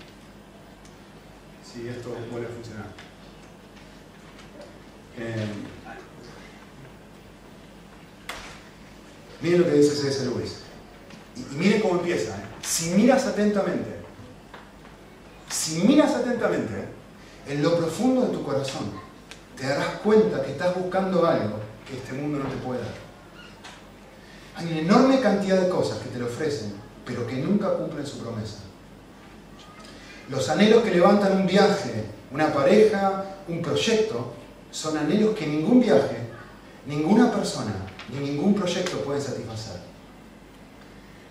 [1.64, 2.86] Si esto vuelve a funcionar.
[5.16, 5.46] Eh,
[9.40, 10.24] miren lo que dice C.S.
[10.24, 10.58] Lewis.
[11.36, 12.34] Y, miren cómo empieza.
[12.36, 12.44] ¿eh?
[12.62, 13.96] Si miras atentamente,
[15.48, 16.88] si miras atentamente
[17.46, 18.92] en lo profundo de tu corazón,
[19.56, 22.94] te darás cuenta que estás buscando algo que este mundo no te puede dar.
[24.56, 28.18] Hay una enorme cantidad de cosas que te lo ofrecen, pero que nunca cumplen su
[28.18, 28.58] promesa.
[30.28, 34.32] Los anhelos que levantan un viaje, una pareja, un proyecto,
[34.70, 36.16] son anhelos que ningún viaje,
[36.86, 37.72] ninguna persona,
[38.10, 39.80] ni ningún proyecto pueden satisfacer.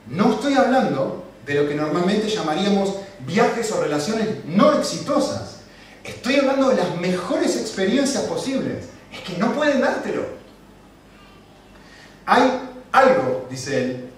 [0.08, 5.51] No estoy hablando de lo que normalmente llamaríamos viajes o relaciones no exitosas.
[6.04, 8.86] Estoy hablando de las mejores experiencias posibles.
[9.12, 10.26] Es que no pueden dártelo.
[12.26, 12.50] Hay
[12.92, 14.10] algo, dice él,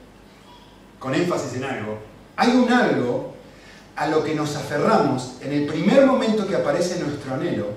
[1.00, 1.98] con énfasis en algo,
[2.36, 3.34] hay un algo
[3.96, 7.67] a lo que nos aferramos en el primer momento que aparece nuestro anhelo,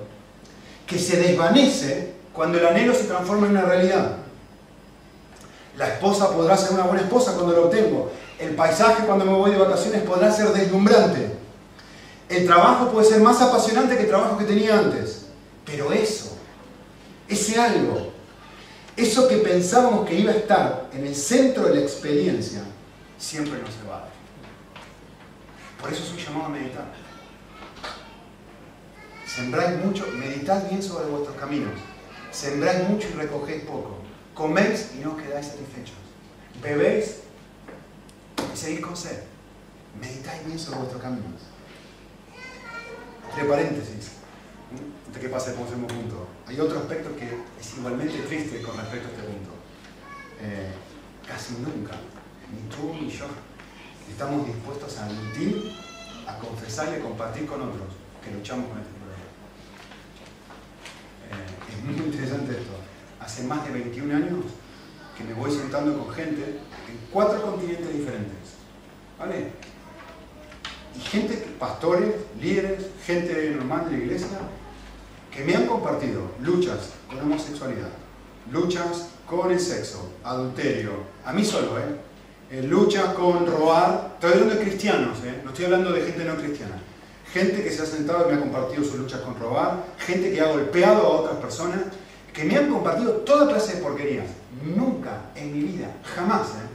[0.85, 4.17] que se desvanece cuando el anhelo se transforma en una realidad.
[5.77, 8.11] La esposa podrá ser una buena esposa cuando lo obtengo.
[8.39, 11.31] El paisaje cuando me voy de vacaciones podrá ser deslumbrante.
[12.29, 15.27] El trabajo puede ser más apasionante que el trabajo que tenía antes.
[15.65, 16.37] Pero eso,
[17.27, 18.11] ese algo,
[18.95, 22.61] eso que pensábamos que iba a estar en el centro de la experiencia,
[23.17, 24.09] siempre no se va a dar.
[25.81, 26.85] Por eso soy llamado a meditar.
[29.25, 31.73] Sembráis mucho, meditad bien sobre vuestros caminos.
[32.31, 33.97] Sembráis mucho y recogéis poco.
[34.33, 35.95] Coméis y no os quedáis satisfechos.
[36.61, 37.17] Bebéis
[38.53, 39.19] y seguís con sed.
[39.99, 41.41] Meditáis bien sobre vuestros caminos.
[43.29, 44.11] Entre paréntesis,
[45.13, 46.27] de qué pasa el punto.
[46.47, 47.25] Hay otro aspecto que
[47.59, 49.51] es igualmente triste con respecto a este punto.
[50.41, 50.71] Eh,
[51.27, 51.95] casi nunca,
[52.51, 53.25] ni tú ni yo,
[54.09, 55.73] estamos dispuestos a admitir,
[56.27, 59.27] a confesar y a compartir con otros que luchamos con este problema.
[61.31, 62.73] Eh, es muy interesante esto.
[63.19, 64.45] Hace más de 21 años
[65.17, 68.55] que me voy sentando con gente en cuatro continentes diferentes.
[69.17, 69.51] ¿Vale?
[70.95, 74.37] Y gente, pastores, líderes, gente normal de la iglesia,
[75.33, 77.87] que me han compartido luchas con homosexualidad,
[78.51, 80.91] luchas con el sexo, adulterio,
[81.25, 81.83] a mí solo, ¿eh?
[82.51, 85.39] eh luchas con robar, estoy hablando de cristianos, ¿eh?
[85.41, 86.75] no estoy hablando de gente no cristiana,
[87.31, 90.41] gente que se ha sentado y me ha compartido sus luchas con robar, gente que
[90.41, 91.79] ha golpeado a otras personas,
[92.33, 94.27] que me han compartido toda clase de porquerías.
[94.63, 96.66] Nunca en mi vida, jamás, ¿eh?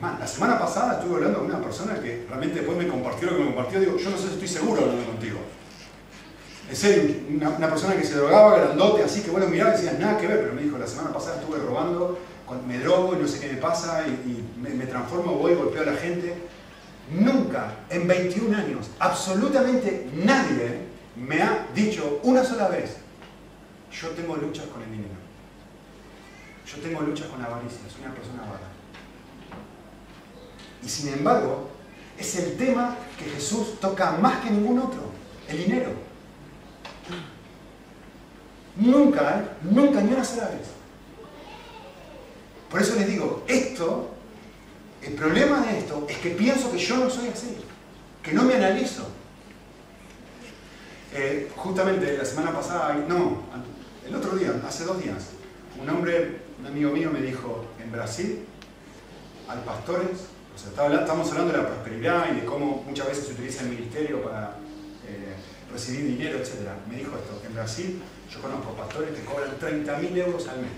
[0.00, 3.42] La semana pasada estuve hablando con una persona que realmente después me compartió lo que
[3.44, 5.38] me compartió, digo, yo no sé si estoy seguro hablando contigo.
[6.70, 10.18] Es serio, una, persona que se drogaba, grandote, así que bueno, miraba y decía, nada
[10.18, 12.18] que ver, pero me dijo, la semana pasada estuve robando,
[12.66, 15.96] me drogo y no sé qué me pasa, y, me, transformo, voy, golpeo a la
[15.96, 16.34] gente.
[17.10, 20.80] Nunca, en 21 años, absolutamente nadie
[21.16, 22.96] me ha dicho una sola vez,
[23.90, 25.14] yo tengo luchas con el dinero.
[26.66, 28.75] Yo tengo luchas con la avaricia, soy una persona avara.
[30.86, 31.68] Y sin embargo,
[32.16, 35.00] es el tema que Jesús toca más que ningún otro,
[35.48, 35.90] el dinero.
[38.76, 39.48] Nunca, ¿eh?
[39.62, 40.68] nunca, ni una sola vez.
[42.70, 44.10] Por eso les digo, esto,
[45.02, 47.56] el problema de esto es que pienso que yo no soy así,
[48.22, 49.08] que no me analizo.
[51.14, 53.42] Eh, justamente la semana pasada, no,
[54.06, 55.30] el otro día, hace dos días,
[55.82, 58.44] un hombre, un amigo mío me dijo, en Brasil
[59.48, 63.32] hay pastores, o sea, estamos hablando de la prosperidad y de cómo muchas veces se
[63.34, 64.56] utiliza el ministerio para
[65.06, 65.34] eh,
[65.70, 66.70] recibir dinero, etc.
[66.88, 70.70] Me dijo esto, en Brasil yo conozco pastores que cobran 30.000 euros al mes.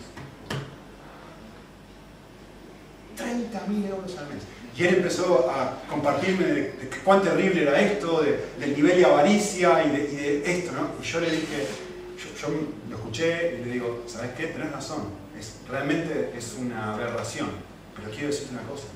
[3.16, 4.42] 30.000 euros al mes.
[4.76, 9.90] Y él empezó a compartirme de, cuán terrible era esto, del nivel de avaricia y
[9.90, 10.90] de, esto, ¿no?
[11.00, 11.66] Y yo le dije,
[12.40, 12.48] yo,
[12.90, 14.48] lo escuché y le digo, ¿sabes qué?
[14.48, 15.04] Tenés razón,
[15.38, 17.48] es, realmente es una aberración,
[17.96, 18.86] pero quiero decirte una cosa.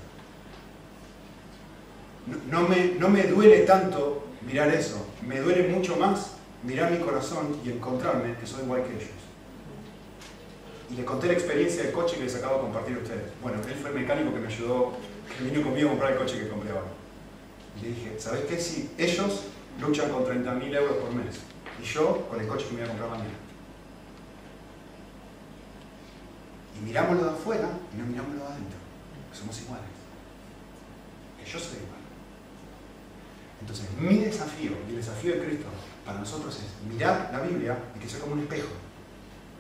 [2.51, 6.33] No, me, no me duele tanto mirar eso, me duele mucho más
[6.63, 9.11] mirar mi corazón y encontrarme que soy igual que ellos.
[10.91, 13.33] Y le conté la experiencia del coche que les acabo de compartir a ustedes.
[13.43, 14.93] Bueno, él fue el mecánico que me ayudó,
[15.37, 16.93] que vino conmigo a comprar el coche que compré ahora.
[17.79, 18.61] Y le dije, ¿sabes qué?
[18.61, 19.45] Si ellos
[19.81, 21.41] luchan con 30.000 euros por mes
[21.83, 23.31] y yo con el coche que me voy a comprar mañana.
[26.79, 28.79] Y mirámoslo de afuera y no mirámoslo de adentro,
[29.33, 29.87] somos iguales.
[31.43, 32.02] Que yo soy igual.
[33.63, 35.67] Entonces, mi desafío y el desafío de Cristo
[36.05, 38.69] para nosotros es mirar la Biblia y que sea como un espejo.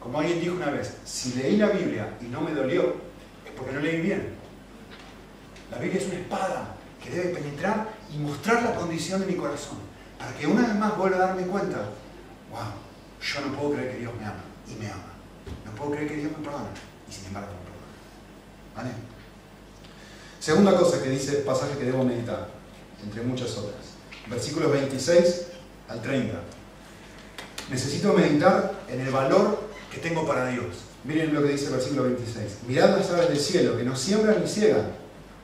[0.01, 2.97] Como alguien dijo una vez, si leí la Biblia y no me dolió,
[3.47, 4.35] es porque no leí bien.
[5.71, 9.79] La Biblia es una espada que debe penetrar y mostrar la condición de mi corazón,
[10.19, 11.79] para que una vez más vuelva a darme cuenta,
[12.51, 12.61] wow,
[13.21, 14.43] yo no puedo creer que Dios me ama.
[14.69, 15.12] y me ama.
[15.65, 16.69] No puedo creer que Dios me perdona
[17.09, 18.91] y sin embargo me perdona.
[18.91, 18.91] ¿Vale?
[20.41, 22.49] Segunda cosa que dice el pasaje que debo meditar,
[23.01, 23.92] entre muchas otras.
[24.29, 25.47] Versículos 26
[25.89, 26.35] al 30.
[27.71, 29.59] Necesito meditar en el valor
[29.91, 30.85] que tengo para Dios.
[31.05, 32.59] Miren lo que dice el versículo 26.
[32.67, 34.93] Mirad las aves del cielo, que no siembran ni ciegan,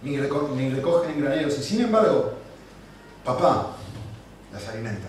[0.02, 2.34] ni, ni recogen en graneros, y sin embargo,
[3.24, 3.76] papá
[4.52, 5.08] las alimenta.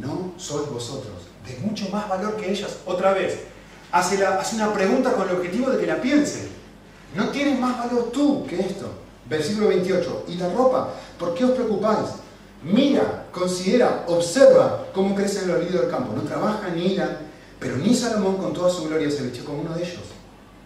[0.00, 2.78] No sois vosotros de mucho más valor que ellas.
[2.86, 3.40] Otra vez,
[3.92, 6.48] hace, la, hace una pregunta con el objetivo de que la piensen.
[7.14, 8.86] No tienes más valor tú que esto.
[9.28, 10.26] Versículo 28.
[10.28, 10.90] ¿Y la ropa?
[11.18, 12.08] ¿Por qué os preocupáis?
[12.62, 16.12] Mira, considera, observa cómo crecen los lirios del campo.
[16.12, 17.18] No trabajan ni hilan,
[17.60, 20.02] pero ni Salomón con toda su gloria se vistió como uno de ellos.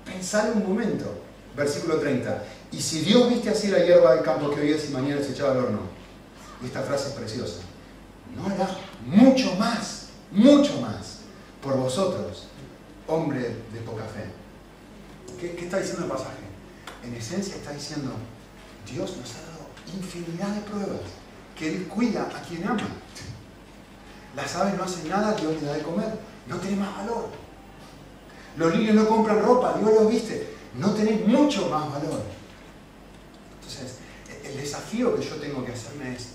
[0.04, 1.04] Pensad un momento.
[1.54, 2.44] Versículo 30.
[2.72, 5.32] Y si Dios viste así la hierba del campo que hoy es y mañana se
[5.32, 5.80] echaba al horno.
[6.64, 7.60] Esta frase es preciosa.
[8.34, 8.68] No hará
[9.04, 11.18] mucho más, mucho más
[11.62, 12.46] por vosotros,
[13.06, 14.24] hombre de poca fe.
[15.38, 16.42] ¿Qué, qué está diciendo el pasaje?
[17.04, 18.12] En esencia está diciendo,
[18.90, 21.21] Dios nos ha dado infinidad de pruebas
[21.62, 22.88] que Él cuida a quien ama.
[24.34, 26.12] Las aves no hacen nada, Dios les da de comer.
[26.48, 27.28] No tiene más valor.
[28.56, 30.54] Los niños no compran ropa, Dios los viste.
[30.74, 32.20] No tenéis mucho más valor.
[33.60, 33.98] Entonces,
[34.42, 36.30] el desafío que yo tengo que hacerme es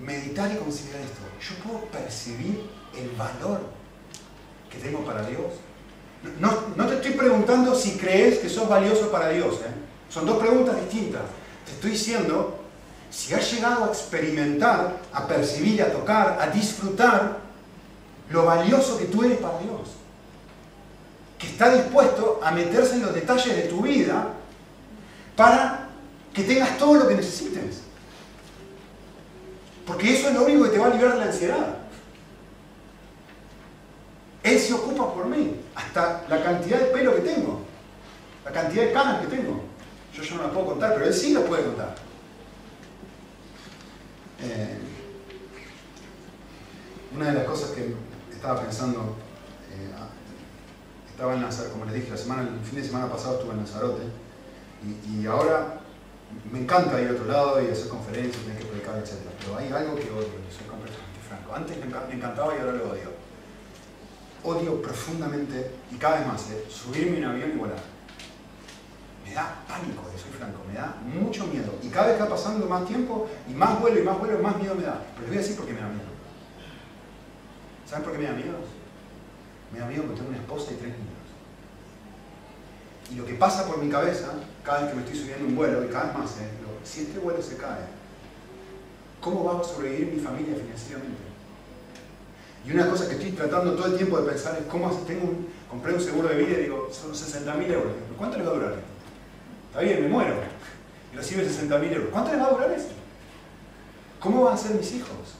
[0.00, 1.20] meditar y considerar esto.
[1.42, 2.62] Yo puedo percibir
[2.96, 3.60] el valor
[4.70, 5.52] que tengo para Dios.
[6.38, 9.56] No, no te estoy preguntando si crees que sos valioso para Dios.
[9.56, 9.74] ¿eh?
[10.08, 11.22] Son dos preguntas distintas.
[11.66, 12.59] Te estoy diciendo
[13.10, 17.38] si has llegado a experimentar, a percibir, a tocar, a disfrutar
[18.30, 19.80] lo valioso que tú eres para Dios.
[21.36, 24.28] Que está dispuesto a meterse en los detalles de tu vida
[25.34, 25.88] para
[26.32, 27.80] que tengas todo lo que necesites.
[29.84, 31.74] Porque eso es lo único que te va a liberar de la ansiedad.
[34.42, 37.60] Él se ocupa por mí, hasta la cantidad de pelo que tengo,
[38.44, 39.64] la cantidad de canas que tengo.
[40.14, 41.94] Yo, yo no la puedo contar, pero él sí la puede contar.
[44.42, 44.78] Eh,
[47.14, 47.94] una de las cosas que
[48.32, 49.16] estaba pensando,
[49.70, 49.90] eh,
[51.10, 53.58] estaba en Lanzarote, como les dije, la semana, el fin de semana pasado estuve en
[53.58, 54.02] Lanzarote
[54.82, 55.80] y, y, ahora
[56.50, 59.12] me encanta ir a otro lado y hacer conferencias, tener que predicar, etc.
[59.40, 61.54] Pero hay algo que odio, soy completamente franco.
[61.54, 63.10] Antes me encantaba y ahora lo odio.
[64.42, 67.89] Odio profundamente, y cada vez más, eh, subirme en un avión y volar.
[69.30, 71.72] Me da pánico, soy franco, me da mucho miedo.
[71.84, 74.56] Y cada vez que va pasando más tiempo, y más vuelo y más vuelo, más
[74.56, 75.00] miedo me da.
[75.14, 76.10] Pero les voy a decir por qué me da miedo.
[77.86, 78.58] ¿Saben por qué me da miedo?
[79.72, 81.28] Me da miedo porque tengo una esposa y tres niños.
[83.12, 84.32] Y lo que pasa por mi cabeza,
[84.64, 86.50] cada vez que me estoy subiendo un vuelo, y cada vez más, ¿eh?
[86.82, 87.86] si este vuelo se cae,
[89.20, 91.22] ¿cómo va a sobrevivir mi familia financieramente?
[92.66, 95.48] Y una cosa que estoy tratando todo el tiempo de pensar es cómo tengo un,
[95.70, 97.92] compré un seguro de vida y digo, son 60 mil euros.
[98.18, 98.89] ¿Cuánto le va a durar?
[99.70, 100.34] Está bien, me muero.
[101.12, 102.08] Y recibe 60 mil euros.
[102.10, 102.92] ¿Cuánto le va a durar esto?
[104.18, 105.36] ¿Cómo van a ser mis hijos?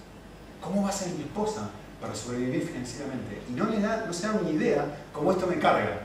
[0.61, 1.69] ¿Cómo va a ser mi esposa
[2.01, 3.43] para sobrevivir financieramente?
[3.49, 6.03] Y no, le da, no se dan ni idea cómo esto me carga.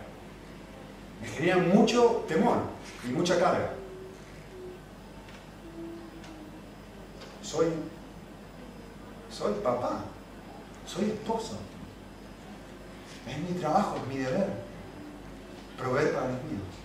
[1.22, 2.58] Me genera mucho temor
[3.08, 3.74] y mucha carga.
[7.44, 7.68] Soy,
[9.32, 10.00] soy papá,
[10.88, 11.60] soy esposo.
[13.30, 14.48] Es mi trabajo, es mi deber,
[15.78, 16.85] proveer para los míos.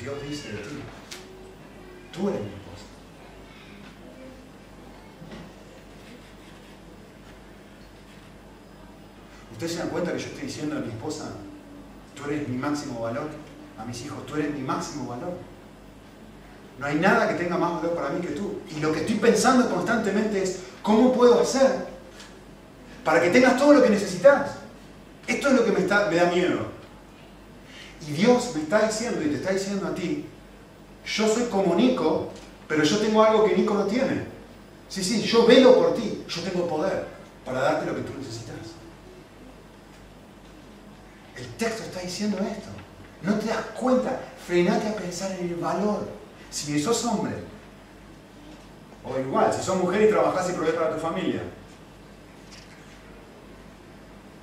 [0.00, 0.78] Dios dice de ti,
[2.12, 2.86] tú eres mi esposa.
[9.52, 11.30] ¿Ustedes se dan cuenta que yo estoy diciendo a mi esposa,
[12.16, 13.28] tú eres mi máximo valor?
[13.78, 15.34] A mis hijos, tú eres mi máximo valor.
[16.78, 18.60] No hay nada que tenga más valor para mí que tú.
[18.74, 21.86] Y lo que estoy pensando constantemente es, ¿cómo puedo hacer
[23.04, 24.56] para que tengas todo lo que necesitas?
[25.26, 26.81] Esto es lo que me, está, me da miedo.
[28.06, 30.26] Y Dios me está diciendo y te está diciendo a ti,
[31.06, 32.30] yo soy como Nico,
[32.68, 34.26] pero yo tengo algo que Nico no tiene.
[34.88, 37.06] Sí, sí, yo velo por ti, yo tengo poder
[37.44, 38.56] para darte lo que tú necesitas.
[41.36, 42.68] El texto está diciendo esto.
[43.22, 46.08] No te das cuenta, frenate a pensar en el valor.
[46.50, 47.32] Si sos hombre,
[49.04, 51.42] o igual, si sos mujer y trabajás y provees para tu familia,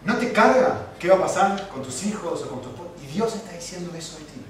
[0.03, 2.88] ¿no te carga qué va a pasar con tus hijos o con tu esposo?
[3.13, 4.41] Dios está diciendo eso de ti.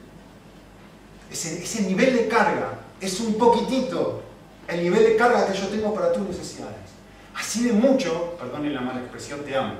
[1.32, 4.24] Ese, nivel de carga es un poquitito
[4.68, 6.89] el nivel de carga que yo tengo para tus necesidades.
[7.36, 9.76] Así de mucho, perdonen la mala expresión, te amo.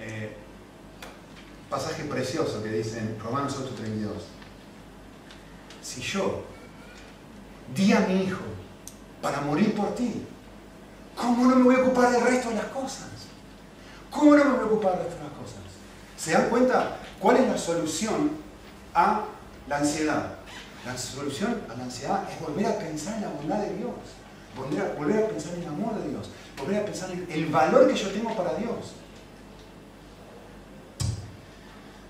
[0.00, 0.36] Eh,
[1.68, 4.22] pasaje precioso que dice en Romanos 8:32.
[5.82, 6.44] Si yo
[7.74, 8.44] di a mi hijo
[9.20, 10.24] para morir por ti,
[11.16, 13.08] ¿cómo no me voy a ocupar del resto de las cosas?
[14.10, 15.65] ¿Cómo no me voy a ocupar del resto de las cosas?
[16.26, 18.32] ¿Se dan cuenta cuál es la solución
[18.92, 19.26] a
[19.68, 20.34] la ansiedad?
[20.84, 23.92] La solución a la ansiedad es volver a pensar en la bondad de Dios,
[24.56, 27.94] volver a, pensar en el amor de Dios, volver a pensar en el valor que
[27.94, 28.94] yo tengo para Dios.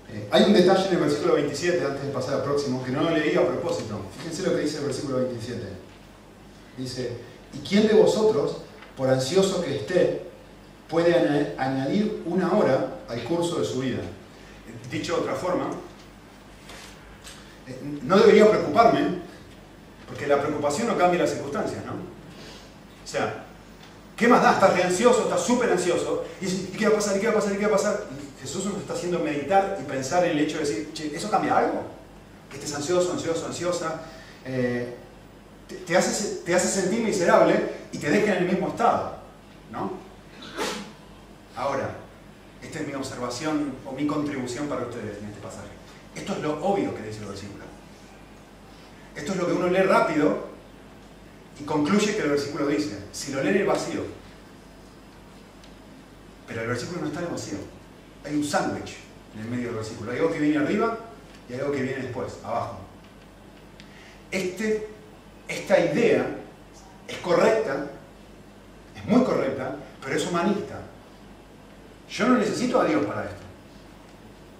[0.09, 3.03] Eh, hay un detalle en el versículo 27, antes de pasar al próximo, que no
[3.03, 4.01] lo leí a propósito.
[4.17, 5.61] Fíjense lo que dice el versículo 27.
[6.75, 7.17] Dice,
[7.53, 8.61] ¿y quién de vosotros,
[8.95, 10.26] por ansioso que esté,
[10.89, 14.01] puede añadir una hora al curso de su vida?
[14.91, 15.69] Dicho de otra forma,
[17.67, 19.19] eh, no debería preocuparme,
[20.07, 21.91] porque la preocupación no cambia las circunstancias, ¿no?
[21.91, 23.43] O sea,
[24.15, 24.53] ¿qué más da?
[24.53, 27.17] Estás ansioso, estás súper ansioso, y ¿qué va a pasar?
[27.17, 27.53] ¿Y qué va a pasar?
[27.53, 28.05] ¿Y qué va a pasar?
[28.41, 31.57] Jesús nos está haciendo meditar y pensar en el hecho de decir, che, ¿eso cambia
[31.57, 31.83] algo?
[32.49, 34.01] Que estés ansioso, ansioso, ansiosa,
[34.45, 34.95] eh,
[35.85, 37.55] te, hace, te hace sentir miserable
[37.91, 39.17] y te deja en el mismo estado,
[39.71, 40.06] ¿no?
[41.57, 41.89] Ahora,
[42.61, 45.67] esta es mi observación o mi contribución para ustedes en este pasaje.
[46.15, 47.65] Esto es lo obvio que dice el versículo.
[49.13, 50.47] Esto es lo que uno lee rápido
[51.59, 52.99] y concluye que el versículo dice.
[53.11, 54.03] Si lo lee en el vacío.
[56.47, 57.57] Pero el versículo no está en el vacío
[58.27, 58.97] hay un sándwich
[59.35, 60.11] en el medio del versículo.
[60.11, 60.97] Hay algo que viene arriba
[61.49, 62.79] y hay algo que viene después, abajo.
[64.31, 64.87] Este,
[65.47, 66.27] esta idea
[67.07, 67.87] es correcta,
[68.95, 70.66] es muy correcta, pero es humanista.
[72.17, 73.41] Yo no necesito a Dios para esto.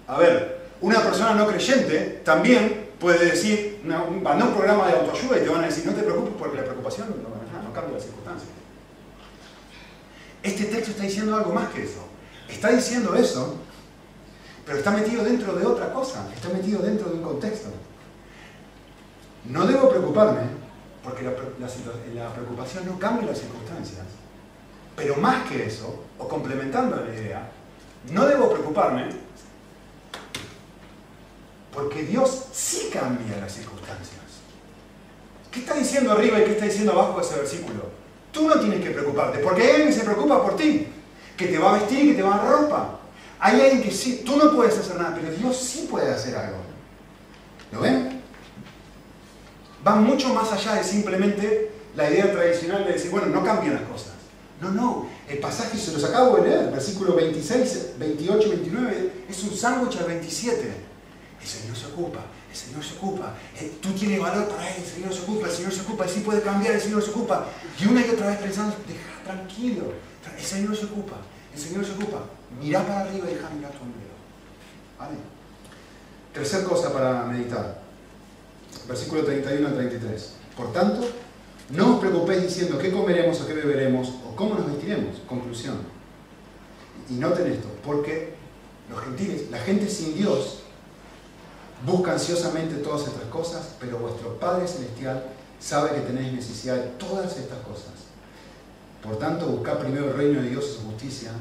[0.08, 5.44] A ver, una persona no creyente también puede decir, no, un programa de autoayuda y
[5.44, 8.52] te van a decir, no te preocupes porque la preocupación no, no cambia las circunstancias.
[10.44, 12.06] Este texto está diciendo algo más que eso.
[12.48, 13.58] Está diciendo eso,
[14.64, 17.70] pero está metido dentro de otra cosa, está metido dentro de un contexto.
[19.46, 20.42] No debo preocuparme,
[21.04, 21.34] porque la,
[22.34, 24.06] preocupación no cambia las circunstancias,
[24.98, 27.52] pero más que eso, o complementando la idea,
[28.12, 29.10] no debo preocuparme
[31.72, 34.18] porque Dios sí cambia las circunstancias.
[35.52, 37.92] ¿Qué está diciendo arriba y qué está diciendo abajo ese versículo?
[38.32, 40.88] Tú no tienes que preocuparte, porque que se preocupa por ti
[41.38, 43.00] que te va a vestir y que te va a dar ropa.
[43.40, 46.58] Hay alguien que sí, tú no puedes hacer nada, pero Dios sí puede hacer algo.
[47.72, 48.20] ¿Lo ven?
[49.88, 53.84] Va mucho más allá de simplemente la idea tradicional de decir, bueno, no cambian las
[53.84, 54.17] cosas.
[54.60, 59.56] No, no, el pasaje se los acabo de leer, versículo 26, 28, 29, es un
[59.56, 60.74] sándwich al 27.
[61.40, 64.90] El Señor se ocupa, el Señor se ocupa, eh, tú tienes valor para Él, el
[64.90, 67.46] Señor se ocupa, el Señor se ocupa, Él sí puede cambiar, el Señor se ocupa.
[67.80, 69.94] Y una y otra vez pensando, deja tranquilo,
[70.36, 71.18] el Señor se ocupa,
[71.54, 72.24] el Señor se ocupa.
[72.60, 74.16] Mira para arriba y deja mirar tu ombligo.
[74.98, 75.18] ¿Vale?
[76.34, 77.80] Tercer cosa para meditar.
[78.88, 80.34] Versículo 31 al 33.
[80.56, 81.08] Por tanto,
[81.70, 85.18] no os preocupéis diciendo qué comeremos o qué beberemos o cómo nos vestiremos.
[85.28, 85.78] Conclusión.
[87.10, 88.36] Y noten esto, porque
[88.90, 90.60] los gentiles, la gente sin Dios,
[91.86, 95.24] busca ansiosamente todas estas cosas, pero vuestro Padre Celestial
[95.60, 97.94] sabe que tenéis necesidad de todas estas cosas.
[99.04, 101.32] Por tanto, buscad primero el reino de Dios y su justicia,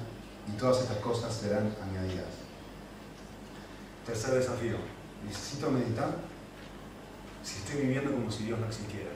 [0.49, 2.27] y todas estas cosas serán añadidas.
[4.05, 4.77] Tercer desafío.
[5.27, 6.11] Necesito meditar
[7.43, 9.11] si estoy viviendo como si Dios no existiera.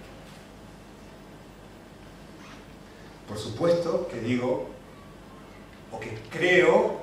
[3.31, 4.67] Por supuesto que digo,
[5.93, 6.97] o que creo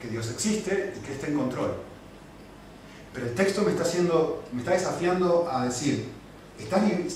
[0.00, 1.74] que Dios existe y que está en control.
[3.12, 6.08] Pero el texto me está, haciendo, me está desafiando a decir,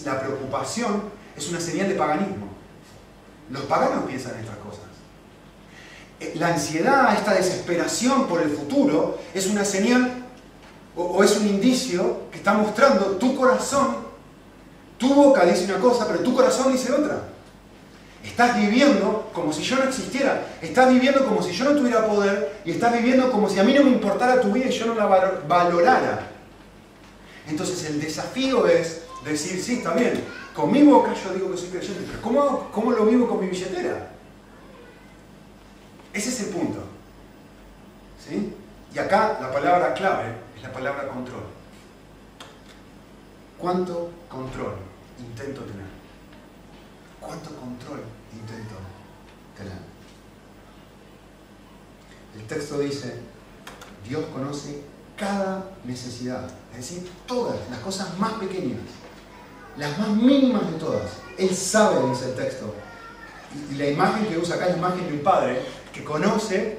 [0.05, 1.05] la preocupación
[1.37, 2.49] es una señal de paganismo.
[3.51, 4.85] Los paganos piensan en estas cosas.
[6.19, 10.25] Eh, la ansiedad, esta desesperación por el futuro, es una señal
[10.97, 13.99] o, es un indicio que está mostrando tu corazón,
[14.99, 17.36] tu boca dice una cosa, pero tu corazón dice otra.
[18.27, 20.45] Estás viviendo como si yo no existiera.
[20.61, 23.73] Estás viviendo como si yo no tuviera poder y estás viviendo como si a mí
[23.73, 25.07] no me importara tu vida y yo no la
[25.47, 26.29] valorara.
[27.49, 30.25] Entonces el desafío es decir, sí, está bien,
[30.55, 33.47] con mi boca yo digo que soy creyente, pero ¿cómo, cómo lo vivo con mi
[33.47, 34.11] billetera?
[36.13, 36.81] Ese es el punto.
[38.29, 38.55] ¿Sí?
[38.93, 41.45] Y acá la palabra clave es la palabra control.
[43.59, 44.75] ¿Cuánto control
[45.19, 45.87] intento tener?
[47.21, 48.01] ¿Cuánto control
[48.37, 48.75] intento
[49.57, 49.79] tener?
[52.37, 53.21] El texto dice,
[54.09, 54.83] Dios conoce
[55.17, 58.81] cada necesidad, es decir, todas las cosas más pequeñas
[59.79, 61.11] las más mínimas de todas.
[61.39, 62.75] Él sabe, dice el texto.
[63.71, 65.63] Y la imagen que usa acá es la imagen de un padre
[65.93, 66.79] que conoce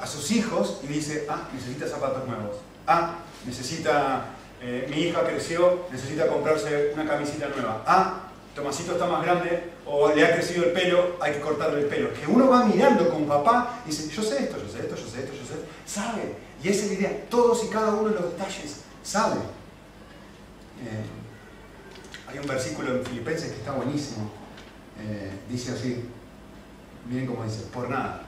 [0.00, 2.56] a sus hijos y dice, ah, necesita zapatos nuevos.
[2.86, 4.26] Ah, necesita,
[4.60, 7.82] eh, mi hija creció, necesita comprarse una camisita nueva.
[7.86, 8.25] Ah,
[8.56, 12.12] Tomasito está más grande o le ha crecido el pelo, hay que cortarle el pelo.
[12.14, 15.06] Que uno va mirando con papá y dice, yo sé esto, yo sé esto, yo
[15.06, 15.66] sé esto, yo sé esto.
[15.86, 16.34] Sabe.
[16.62, 17.26] Y esa es la idea.
[17.28, 19.36] Todos y cada uno de los detalles sabe.
[20.82, 21.04] Eh,
[22.28, 24.30] hay un versículo en Filipenses que está buenísimo.
[25.00, 26.08] Eh, dice así,
[27.06, 28.26] miren cómo dice, por nada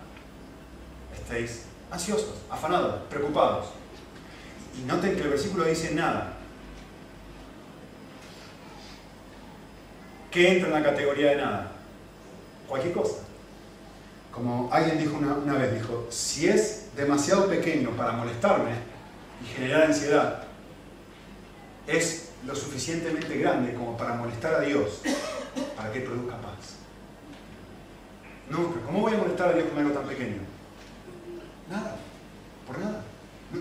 [1.28, 3.66] estéis ansiosos, afanados, preocupados.
[4.78, 6.37] Y noten que el versículo dice nada.
[10.30, 11.72] ¿Qué entra en la categoría de nada?
[12.68, 13.16] Cualquier cosa.
[14.32, 18.72] Como alguien dijo una, vez, dijo, si es demasiado pequeño para molestarme
[19.42, 20.44] y generar ansiedad,
[21.86, 25.00] es lo suficientemente grande como para molestar a Dios,
[25.76, 26.76] para que produzca paz.
[28.50, 28.80] Nunca.
[28.86, 30.38] ¿Cómo voy a molestar a Dios con algo tan pequeño?
[31.68, 31.96] Nada.
[32.66, 33.02] Por nada.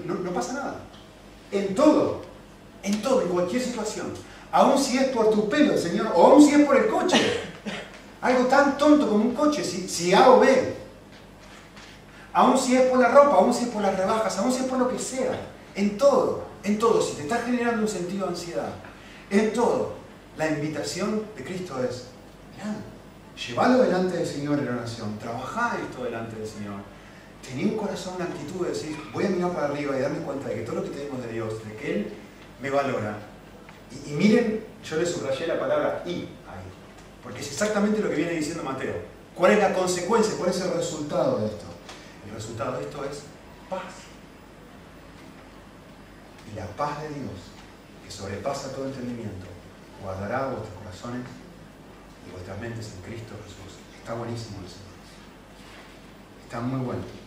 [0.05, 0.80] No, no, pasa nada.
[1.51, 2.22] En todo.
[2.84, 4.13] En todo, en cualquier situación.
[4.52, 7.41] Aún si es por tu pelo, Señor, o aún si es por el coche.
[8.22, 10.76] Algo tan tonto como un coche, si, si A o B.
[12.34, 14.66] Aún si es por la ropa, aún si es por las rebajas, aún si es
[14.66, 15.39] por lo que sea.
[15.76, 17.02] En todo, en todo.
[17.02, 18.70] Si te está generando un sentido de ansiedad,
[19.30, 19.93] en todo,
[20.38, 22.06] la invitación de Cristo es,
[23.48, 26.82] llévalo delante del Señor en oración, trabajá esto delante del Señor.
[27.48, 30.50] Tenía un corazón, una actitud de decir, voy a mirar para arriba y darme cuenta
[30.50, 32.14] de que todo lo que tenemos de Dios, de que Él
[32.62, 33.18] me valora.
[33.92, 36.68] Y, miren, yo le subrayé la palabra y ahí,
[37.24, 38.96] porque es exactamente lo que viene diciendo Mateo.
[39.36, 40.36] ¿Cuál es la consecuencia?
[40.38, 41.66] ¿Cuál es el resultado de esto?
[42.28, 43.22] El resultado de esto es
[43.70, 43.94] paz.
[46.52, 47.32] Y la paz de Dios,
[48.04, 49.46] que sobrepasa todo entendimiento,
[50.02, 51.28] guardará vuestros corazones
[52.28, 53.80] y vuestras mentes en Cristo Jesús.
[54.00, 54.78] Está buenísimo eso.
[56.44, 57.26] Está muy bueno.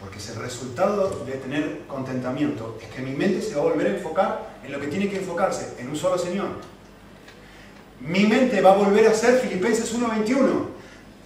[0.00, 3.86] Porque es el resultado de tener contentamiento, es que mi mente se va a volver
[3.88, 6.48] a enfocar en lo que tiene que enfocarse, en un solo Señor.
[8.00, 10.36] Mi mente va a volver a ser Filipenses 1.21.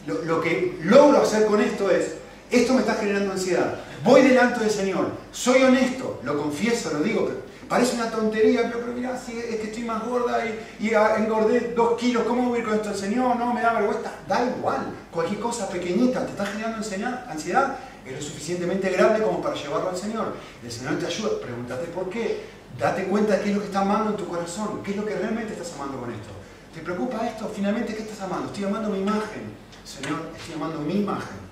[0.06, 2.14] Lo, lo que logro hacer con esto es,
[2.50, 3.78] esto me está generando ansiedad.
[4.04, 7.30] Voy delante del Señor, soy honesto, lo confieso, lo digo,
[7.68, 11.72] parece una tontería, pero, pero mira, si es que estoy más gorda y, y, engordé
[11.74, 13.36] dos kilos, ¿cómo voy a ir con esto al Señor?
[13.36, 14.12] No, me da vergüenza.
[14.28, 17.76] Da igual, cualquier cosa pequeñita te está generando ansiedad,
[18.06, 20.34] es lo suficientemente grande como para llevarlo al Señor.
[20.62, 22.44] El Señor te ayuda, pregúntate por qué,
[22.78, 25.04] date cuenta de qué es lo que está amando en tu corazón, qué es lo
[25.04, 26.30] que realmente estás amando con esto.
[26.74, 27.50] ¿Te preocupa esto?
[27.54, 28.46] Finalmente, ¿qué estás amando?
[28.46, 29.52] Estoy amando mi imagen.
[29.84, 31.42] Señor, estoy amando mi imagen.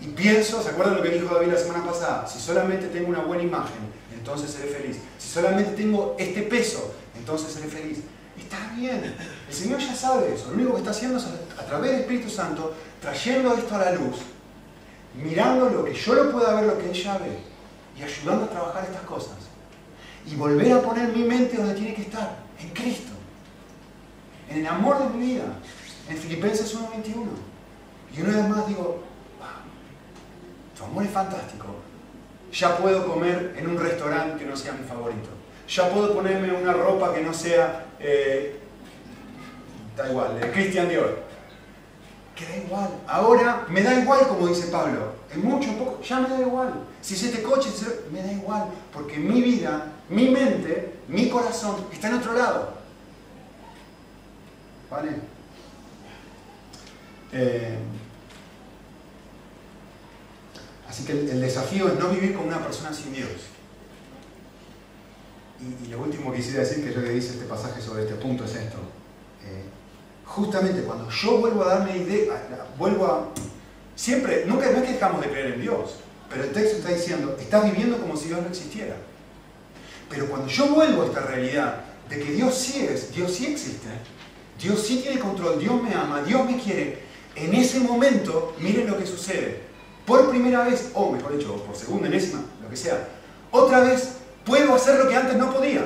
[0.00, 2.26] Y pienso, ¿se acuerdan lo que dijo David la semana pasada?
[2.26, 3.78] Si solamente tengo una buena imagen,
[4.12, 4.98] entonces seré feliz.
[5.18, 7.98] Si solamente tengo este peso, entonces seré feliz.
[8.36, 9.14] Está bien.
[9.48, 10.48] El Señor ya sabe eso.
[10.48, 11.24] Lo único que está haciendo es
[11.58, 14.16] a través del Espíritu Santo, trayendo esto a la luz,
[15.14, 17.38] mirando lo que yo no pueda ver, lo que ella ve,
[17.98, 19.36] y ayudando a trabajar estas cosas.
[20.26, 23.12] Y volver a poner mi mente donde tiene que estar, en Cristo,
[24.48, 25.44] en el amor de mi vida,
[26.08, 27.26] en Filipenses 1.21.
[28.16, 29.02] Y una vez más digo,
[30.76, 31.66] tu amor es fantástico.
[32.52, 35.28] Ya puedo comer en un restaurante que no sea mi favorito.
[35.68, 38.60] Ya puedo ponerme una ropa que no sea, eh,
[39.96, 41.33] da igual, de Christian Dior
[42.34, 42.88] que da igual.
[43.06, 45.12] Ahora me da igual, como dice Pablo.
[45.32, 46.72] En mucho, poco, ya me da igual.
[47.00, 47.70] Si es este coche,
[48.12, 48.68] me da igual.
[48.92, 52.74] Porque mi vida, mi mente, mi corazón está en otro lado.
[54.90, 55.10] ¿Vale?
[57.32, 57.78] Eh,
[60.88, 63.30] así que el, desafío es no vivir como una persona sin Dios.
[65.60, 68.44] Y, lo último que quisiera decir, que yo le dice este pasaje sobre este punto,
[68.44, 68.78] es esto.
[70.26, 72.42] Justamente cuando yo vuelvo a darme idea,
[72.78, 73.28] vuelvo a...
[73.94, 75.96] Siempre, nunca es que dejamos de creer en Dios,
[76.28, 78.96] pero el texto está diciendo, estás viviendo como si Dios no existiera.
[80.08, 83.88] Pero cuando yo vuelvo a esta realidad de que Dios sí es, Dios sí existe,
[84.60, 87.02] Dios sí tiene control, Dios me ama, Dios me quiere,
[87.36, 89.62] en ese momento, miren lo que sucede.
[90.06, 93.08] Por primera vez, o mejor dicho, por segunda, enésima, lo que sea,
[93.50, 95.84] otra vez puedo hacer lo que antes no podía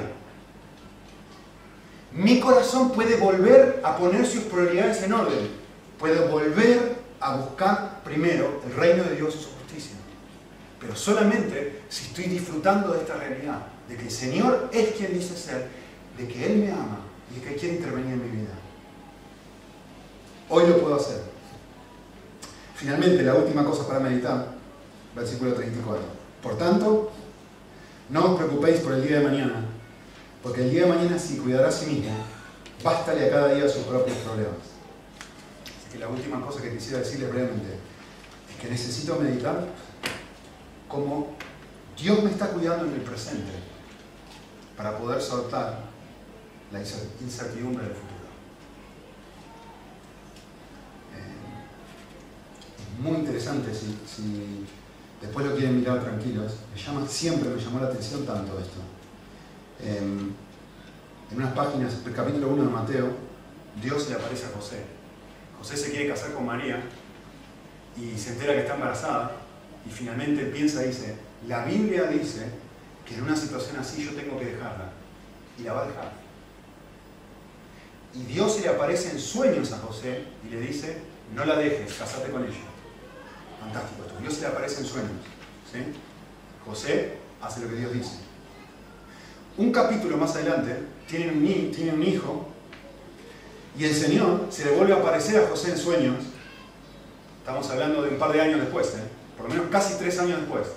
[2.12, 5.48] mi corazón puede volver a poner sus prioridades en orden.
[5.98, 9.96] Puede volver a buscar primero el reino de Dios y su justicia.
[10.80, 15.36] Pero solamente si estoy disfrutando de esta realidad, de que el Señor es quien dice
[15.36, 15.68] ser,
[16.16, 17.00] de que Él me ama
[17.30, 18.54] y de que quiere intervenir en mi vida.
[20.48, 21.22] Hoy lo puedo hacer.
[22.74, 24.54] Finalmente, la última cosa para meditar,
[25.14, 26.02] versículo 34.
[26.42, 27.10] Por tanto,
[28.08, 29.77] no os preocupéis por el día de mañana
[30.42, 32.12] porque el día de mañana, si cuidará a sí mismo,
[32.82, 34.54] bástale a cada día sus propios problemas.
[35.64, 37.74] Así que la última cosa que quisiera decirles brevemente
[38.50, 39.66] es que necesito meditar
[40.88, 41.36] cómo
[42.00, 43.52] Dios me está cuidando en el presente
[44.76, 45.80] para poder soltar
[46.70, 48.28] la incertidumbre del futuro.
[51.16, 51.34] Eh,
[52.94, 54.66] es muy interesante si, si,
[55.20, 56.52] después lo quieren mirar tranquilos.
[56.72, 58.80] Me llama, siempre me llamó la atención tanto esto.
[59.80, 60.34] En
[61.30, 63.08] unas páginas, el capítulo 1 de Mateo,
[63.82, 64.82] Dios le aparece a José.
[65.58, 66.82] José se quiere casar con María
[67.96, 69.32] y se entera que está embarazada
[69.86, 71.16] y finalmente piensa y dice,
[71.46, 72.46] la Biblia dice
[73.06, 74.90] que en una situación así yo tengo que dejarla
[75.58, 76.12] y la va a dejar.
[78.14, 80.98] Y Dios se le aparece en sueños a José y le dice,
[81.34, 82.54] no la dejes, casate con ella.
[83.60, 84.04] Fantástico.
[84.20, 85.10] Dios se le aparece en sueños.
[86.64, 88.27] José hace lo que Dios dice.
[89.58, 90.76] Un capítulo más adelante,
[91.08, 92.46] tiene un, tiene un hijo
[93.76, 96.16] y el Señor se le vuelve a aparecer a José en sueños.
[97.40, 99.02] Estamos hablando de un par de años después, ¿eh?
[99.36, 100.68] por lo menos casi tres años después.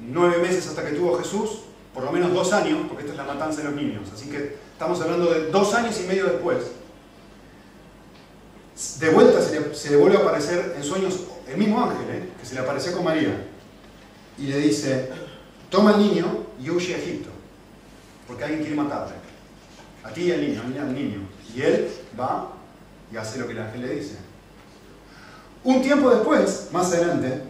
[0.00, 1.60] Nueve meses hasta que tuvo Jesús,
[1.94, 4.08] por lo menos dos años, porque esto es la matanza de los niños.
[4.14, 6.58] Así que estamos hablando de dos años y medio después.
[9.00, 12.28] De vuelta se le, vuelve a aparecer en sueños el mismo ángel, ¿eh?
[12.38, 13.46] que se le apareció con María.
[14.38, 15.08] Y le dice,
[15.70, 16.26] toma al niño
[16.60, 17.27] y huye a Egipto,
[18.28, 19.14] porque alguien quiere matarte.
[20.04, 21.20] A ti y al niño, al niño.
[21.54, 22.52] Y él va
[23.10, 24.16] y hace lo que el ángel le dice.
[25.64, 27.42] Un tiempo después, más adelante,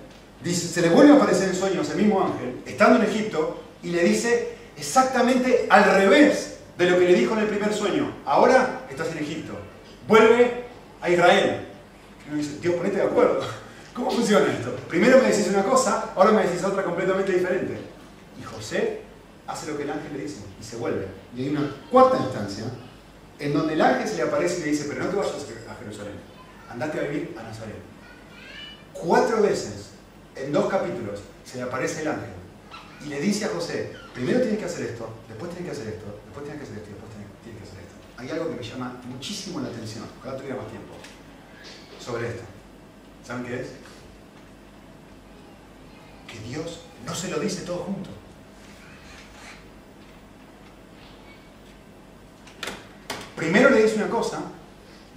[0.45, 4.05] se le vuelve a aparecer en sueños el mismo ángel, estando en Egipto, y le
[4.05, 8.15] dice exactamente al revés de lo que le dijo en el primer sueño.
[8.25, 9.55] Ahora estás en Egipto.
[10.07, 10.65] Vuelve
[11.03, 11.67] a Israel.
[12.31, 13.41] Y dice, Dios, ponete de acuerdo.
[13.95, 14.77] ¿Cómo funciona esto?
[14.89, 17.77] Primero me decís una cosa, ahora me decís otra completamente diferente.
[18.41, 19.08] Y José
[19.49, 21.09] hace lo que el ángel le dice y se vuelve.
[21.35, 22.67] Y hay una cuarta instancia
[23.39, 25.35] en donde el ángel se le aparece y le dice, pero no te vayas
[25.69, 26.15] a Jerusalén,
[26.69, 27.77] andate a vivir a Nazaret.
[28.93, 29.91] Cuatro veces,
[30.37, 32.31] en dos capítulos, se le aparece el ángel
[33.05, 36.21] y le dice a José, primero tienes que hacer esto, después tienes que hacer esto,
[36.27, 37.11] después tienes que hacer esto después
[37.43, 37.95] tienes que hacer esto.
[38.19, 40.93] Hay algo que me llama muchísimo la atención, ojalá tuviera más tiempo,
[42.05, 42.43] sobre esto.
[43.25, 43.69] ¿Saben qué es?
[46.27, 48.11] Que Dios no se lo dice todo junto.
[53.39, 54.41] Primero le dice una cosa,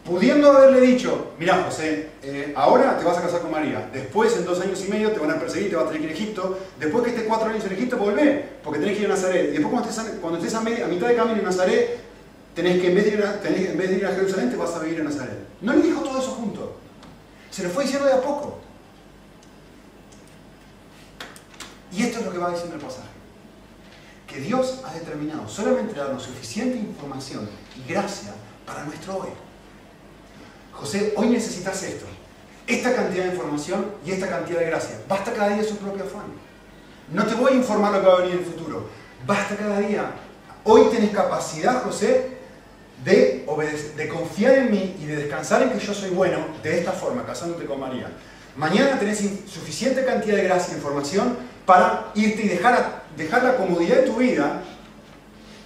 [0.06, 4.46] pudiendo haberle dicho, mira José, eh, ahora te vas a casar con María, después en
[4.46, 6.16] dos años y medio te van a perseguir, te vas a tener que ir a
[6.16, 9.50] Egipto, después que estés cuatro años en Egipto, volvé, porque tenés que ir a Nazaret,
[9.50, 9.70] y después
[10.22, 12.00] cuando estés, a, mitad de camino en Nazaret,
[12.54, 14.76] tenés que en vez, de ir a, en vez de ir a Jerusalén, te vas
[14.76, 15.38] a vivir en Nazaret.
[15.62, 16.78] No le dijo todo eso junto,
[17.50, 18.60] se lo fue diciendo de a poco.
[21.92, 23.11] Y esto es lo que va diciendo el pasaje
[24.32, 28.34] que Dios ha determinado solamente darnos suficiente información y gracia
[28.66, 29.30] para nuestro hoy.
[30.72, 32.06] José, hoy necesitas esto,
[32.66, 35.02] esta cantidad de información y esta cantidad de gracia.
[35.08, 36.28] Basta cada día su propio afán.
[37.12, 38.88] No te voy a informar lo que va a venir en el futuro.
[39.28, 40.12] Basta cada día.
[40.64, 42.38] Hoy tienes capacidad, José,
[43.04, 43.46] de,
[43.98, 47.26] de confiar en mí y de descansar en que yo soy bueno de esta forma,
[47.26, 48.10] casándote con María.
[48.56, 53.98] Mañana tenés suficiente cantidad de gracia e información para irte y dejar, dejar la comodidad
[53.98, 54.62] de tu vida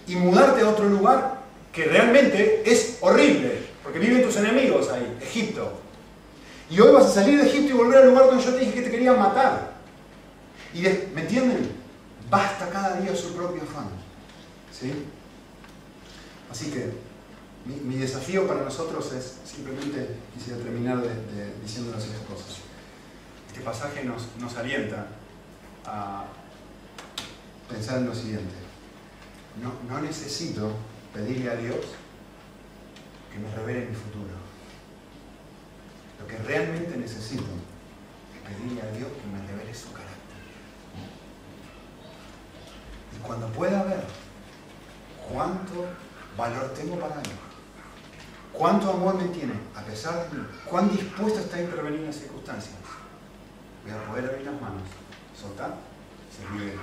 [0.07, 1.41] y mudarte a otro lugar
[1.71, 5.79] que realmente es horrible, porque viven tus enemigos ahí, Egipto.
[6.69, 8.73] Y hoy vas a salir de Egipto y volver al lugar donde yo te dije
[8.73, 9.75] que te querían matar.
[10.73, 10.81] Y
[11.13, 11.71] ¿Me entienden?
[12.29, 13.89] Basta cada día su propio afán.
[14.71, 15.05] ¿Sí?
[16.51, 16.91] Así que
[17.65, 21.09] mi, desafío para nosotros es simplemente, quisiera terminar de,
[21.61, 22.59] diciendo las cosas.
[23.47, 25.07] Este pasaje nos, nos alienta
[25.85, 26.25] a
[27.69, 28.53] pensar en lo siguiente.
[29.61, 30.71] No, no necesito
[31.13, 31.85] pedirle a Dios
[33.31, 34.35] que me revele mi futuro.
[36.19, 40.15] Lo que realmente necesito es pedirle a Dios que me revele su carácter.
[43.15, 44.03] Y cuando pueda ver
[45.31, 45.85] cuánto
[46.37, 47.29] valor tengo para Él,
[48.53, 52.15] cuánto amor me tiene, a pesar de mí, cuán dispuesto está a intervenir en las
[52.15, 52.75] circunstancias,
[53.83, 54.83] voy a poder abrir las manos
[55.39, 55.75] soltar,
[56.31, 56.77] servir de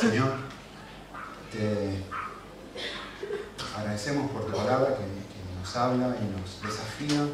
[0.00, 0.32] Señor,
[1.50, 2.04] te
[3.76, 5.02] agradecemos por tu palabra que,
[5.58, 7.26] nos habla y nos desafía,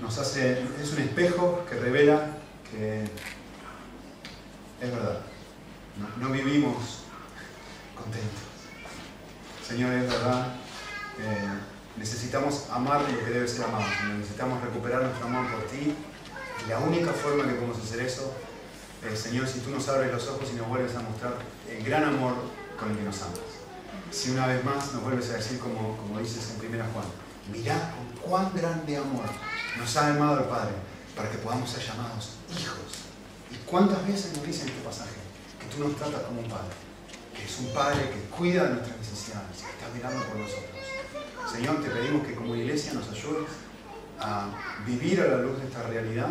[0.00, 2.30] nos hace, es un espejo que revela
[2.70, 3.04] que
[4.80, 5.20] es verdad,
[6.18, 7.02] no, vivimos
[7.94, 8.40] contentos.
[9.68, 10.54] Señor, es verdad,
[11.98, 13.84] necesitamos amar lo que debe ser amado,
[14.16, 15.94] necesitamos recuperar nuestro amor por ti.
[16.70, 18.34] La única forma que podemos hacer eso
[19.14, 21.34] Señor, si tú nos abres los ojos y nos vuelves a mostrar
[21.70, 22.34] el gran amor
[22.78, 23.38] con el que nos amas.
[24.10, 27.06] Si una vez más nos vuelves a decir, como, como dices en 1 Juan,
[27.52, 29.26] mirá con cuán grande amor
[29.78, 30.74] nos ha amado el Padre
[31.14, 33.06] para que podamos ser llamados hijos.
[33.50, 35.16] ¿Y cuántas veces nos dice en este pasaje
[35.60, 36.74] que tú nos tratas como un Padre?
[37.34, 40.76] Que es un Padre que cuida de nuestras necesidades, que está mirando por nosotros.
[41.50, 43.48] Señor, te pedimos que como iglesia nos ayudes
[44.18, 44.48] a
[44.86, 46.30] vivir a la luz de esta realidad.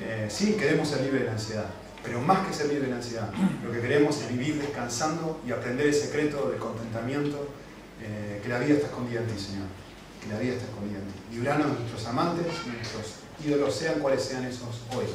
[0.00, 1.66] Eh, sí, queremos ser libres de la ansiedad,
[2.04, 3.30] pero más que ser libres de la ansiedad,
[3.64, 7.48] lo que queremos es vivir descansando y aprender el secreto del contentamiento,
[8.02, 9.66] eh, que la vida está escondida en ti, Señor.
[10.20, 11.36] Que la vida está escondida en ti.
[11.36, 15.06] Libranos de nuestros amantes, nuestros ídolos, sean cuales sean esos hoy.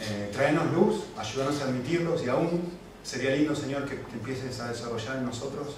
[0.00, 2.72] Eh, traenos luz, ayúdanos a admitirlos y aún
[3.02, 5.76] sería lindo, Señor, que, empieces a desarrollar en nosotros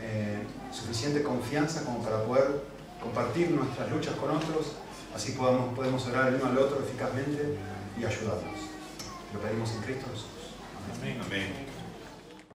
[0.00, 0.38] eh,
[0.70, 2.62] suficiente confianza como para poder
[3.02, 4.74] compartir nuestras luchas con otros,
[5.14, 7.56] así podamos, podemos orar el uno al otro eficazmente
[7.98, 8.67] y ayudarnos.
[9.32, 10.26] Lo pedimos en Cristo Jesús.
[11.00, 11.20] Amén.
[11.24, 11.67] Amén.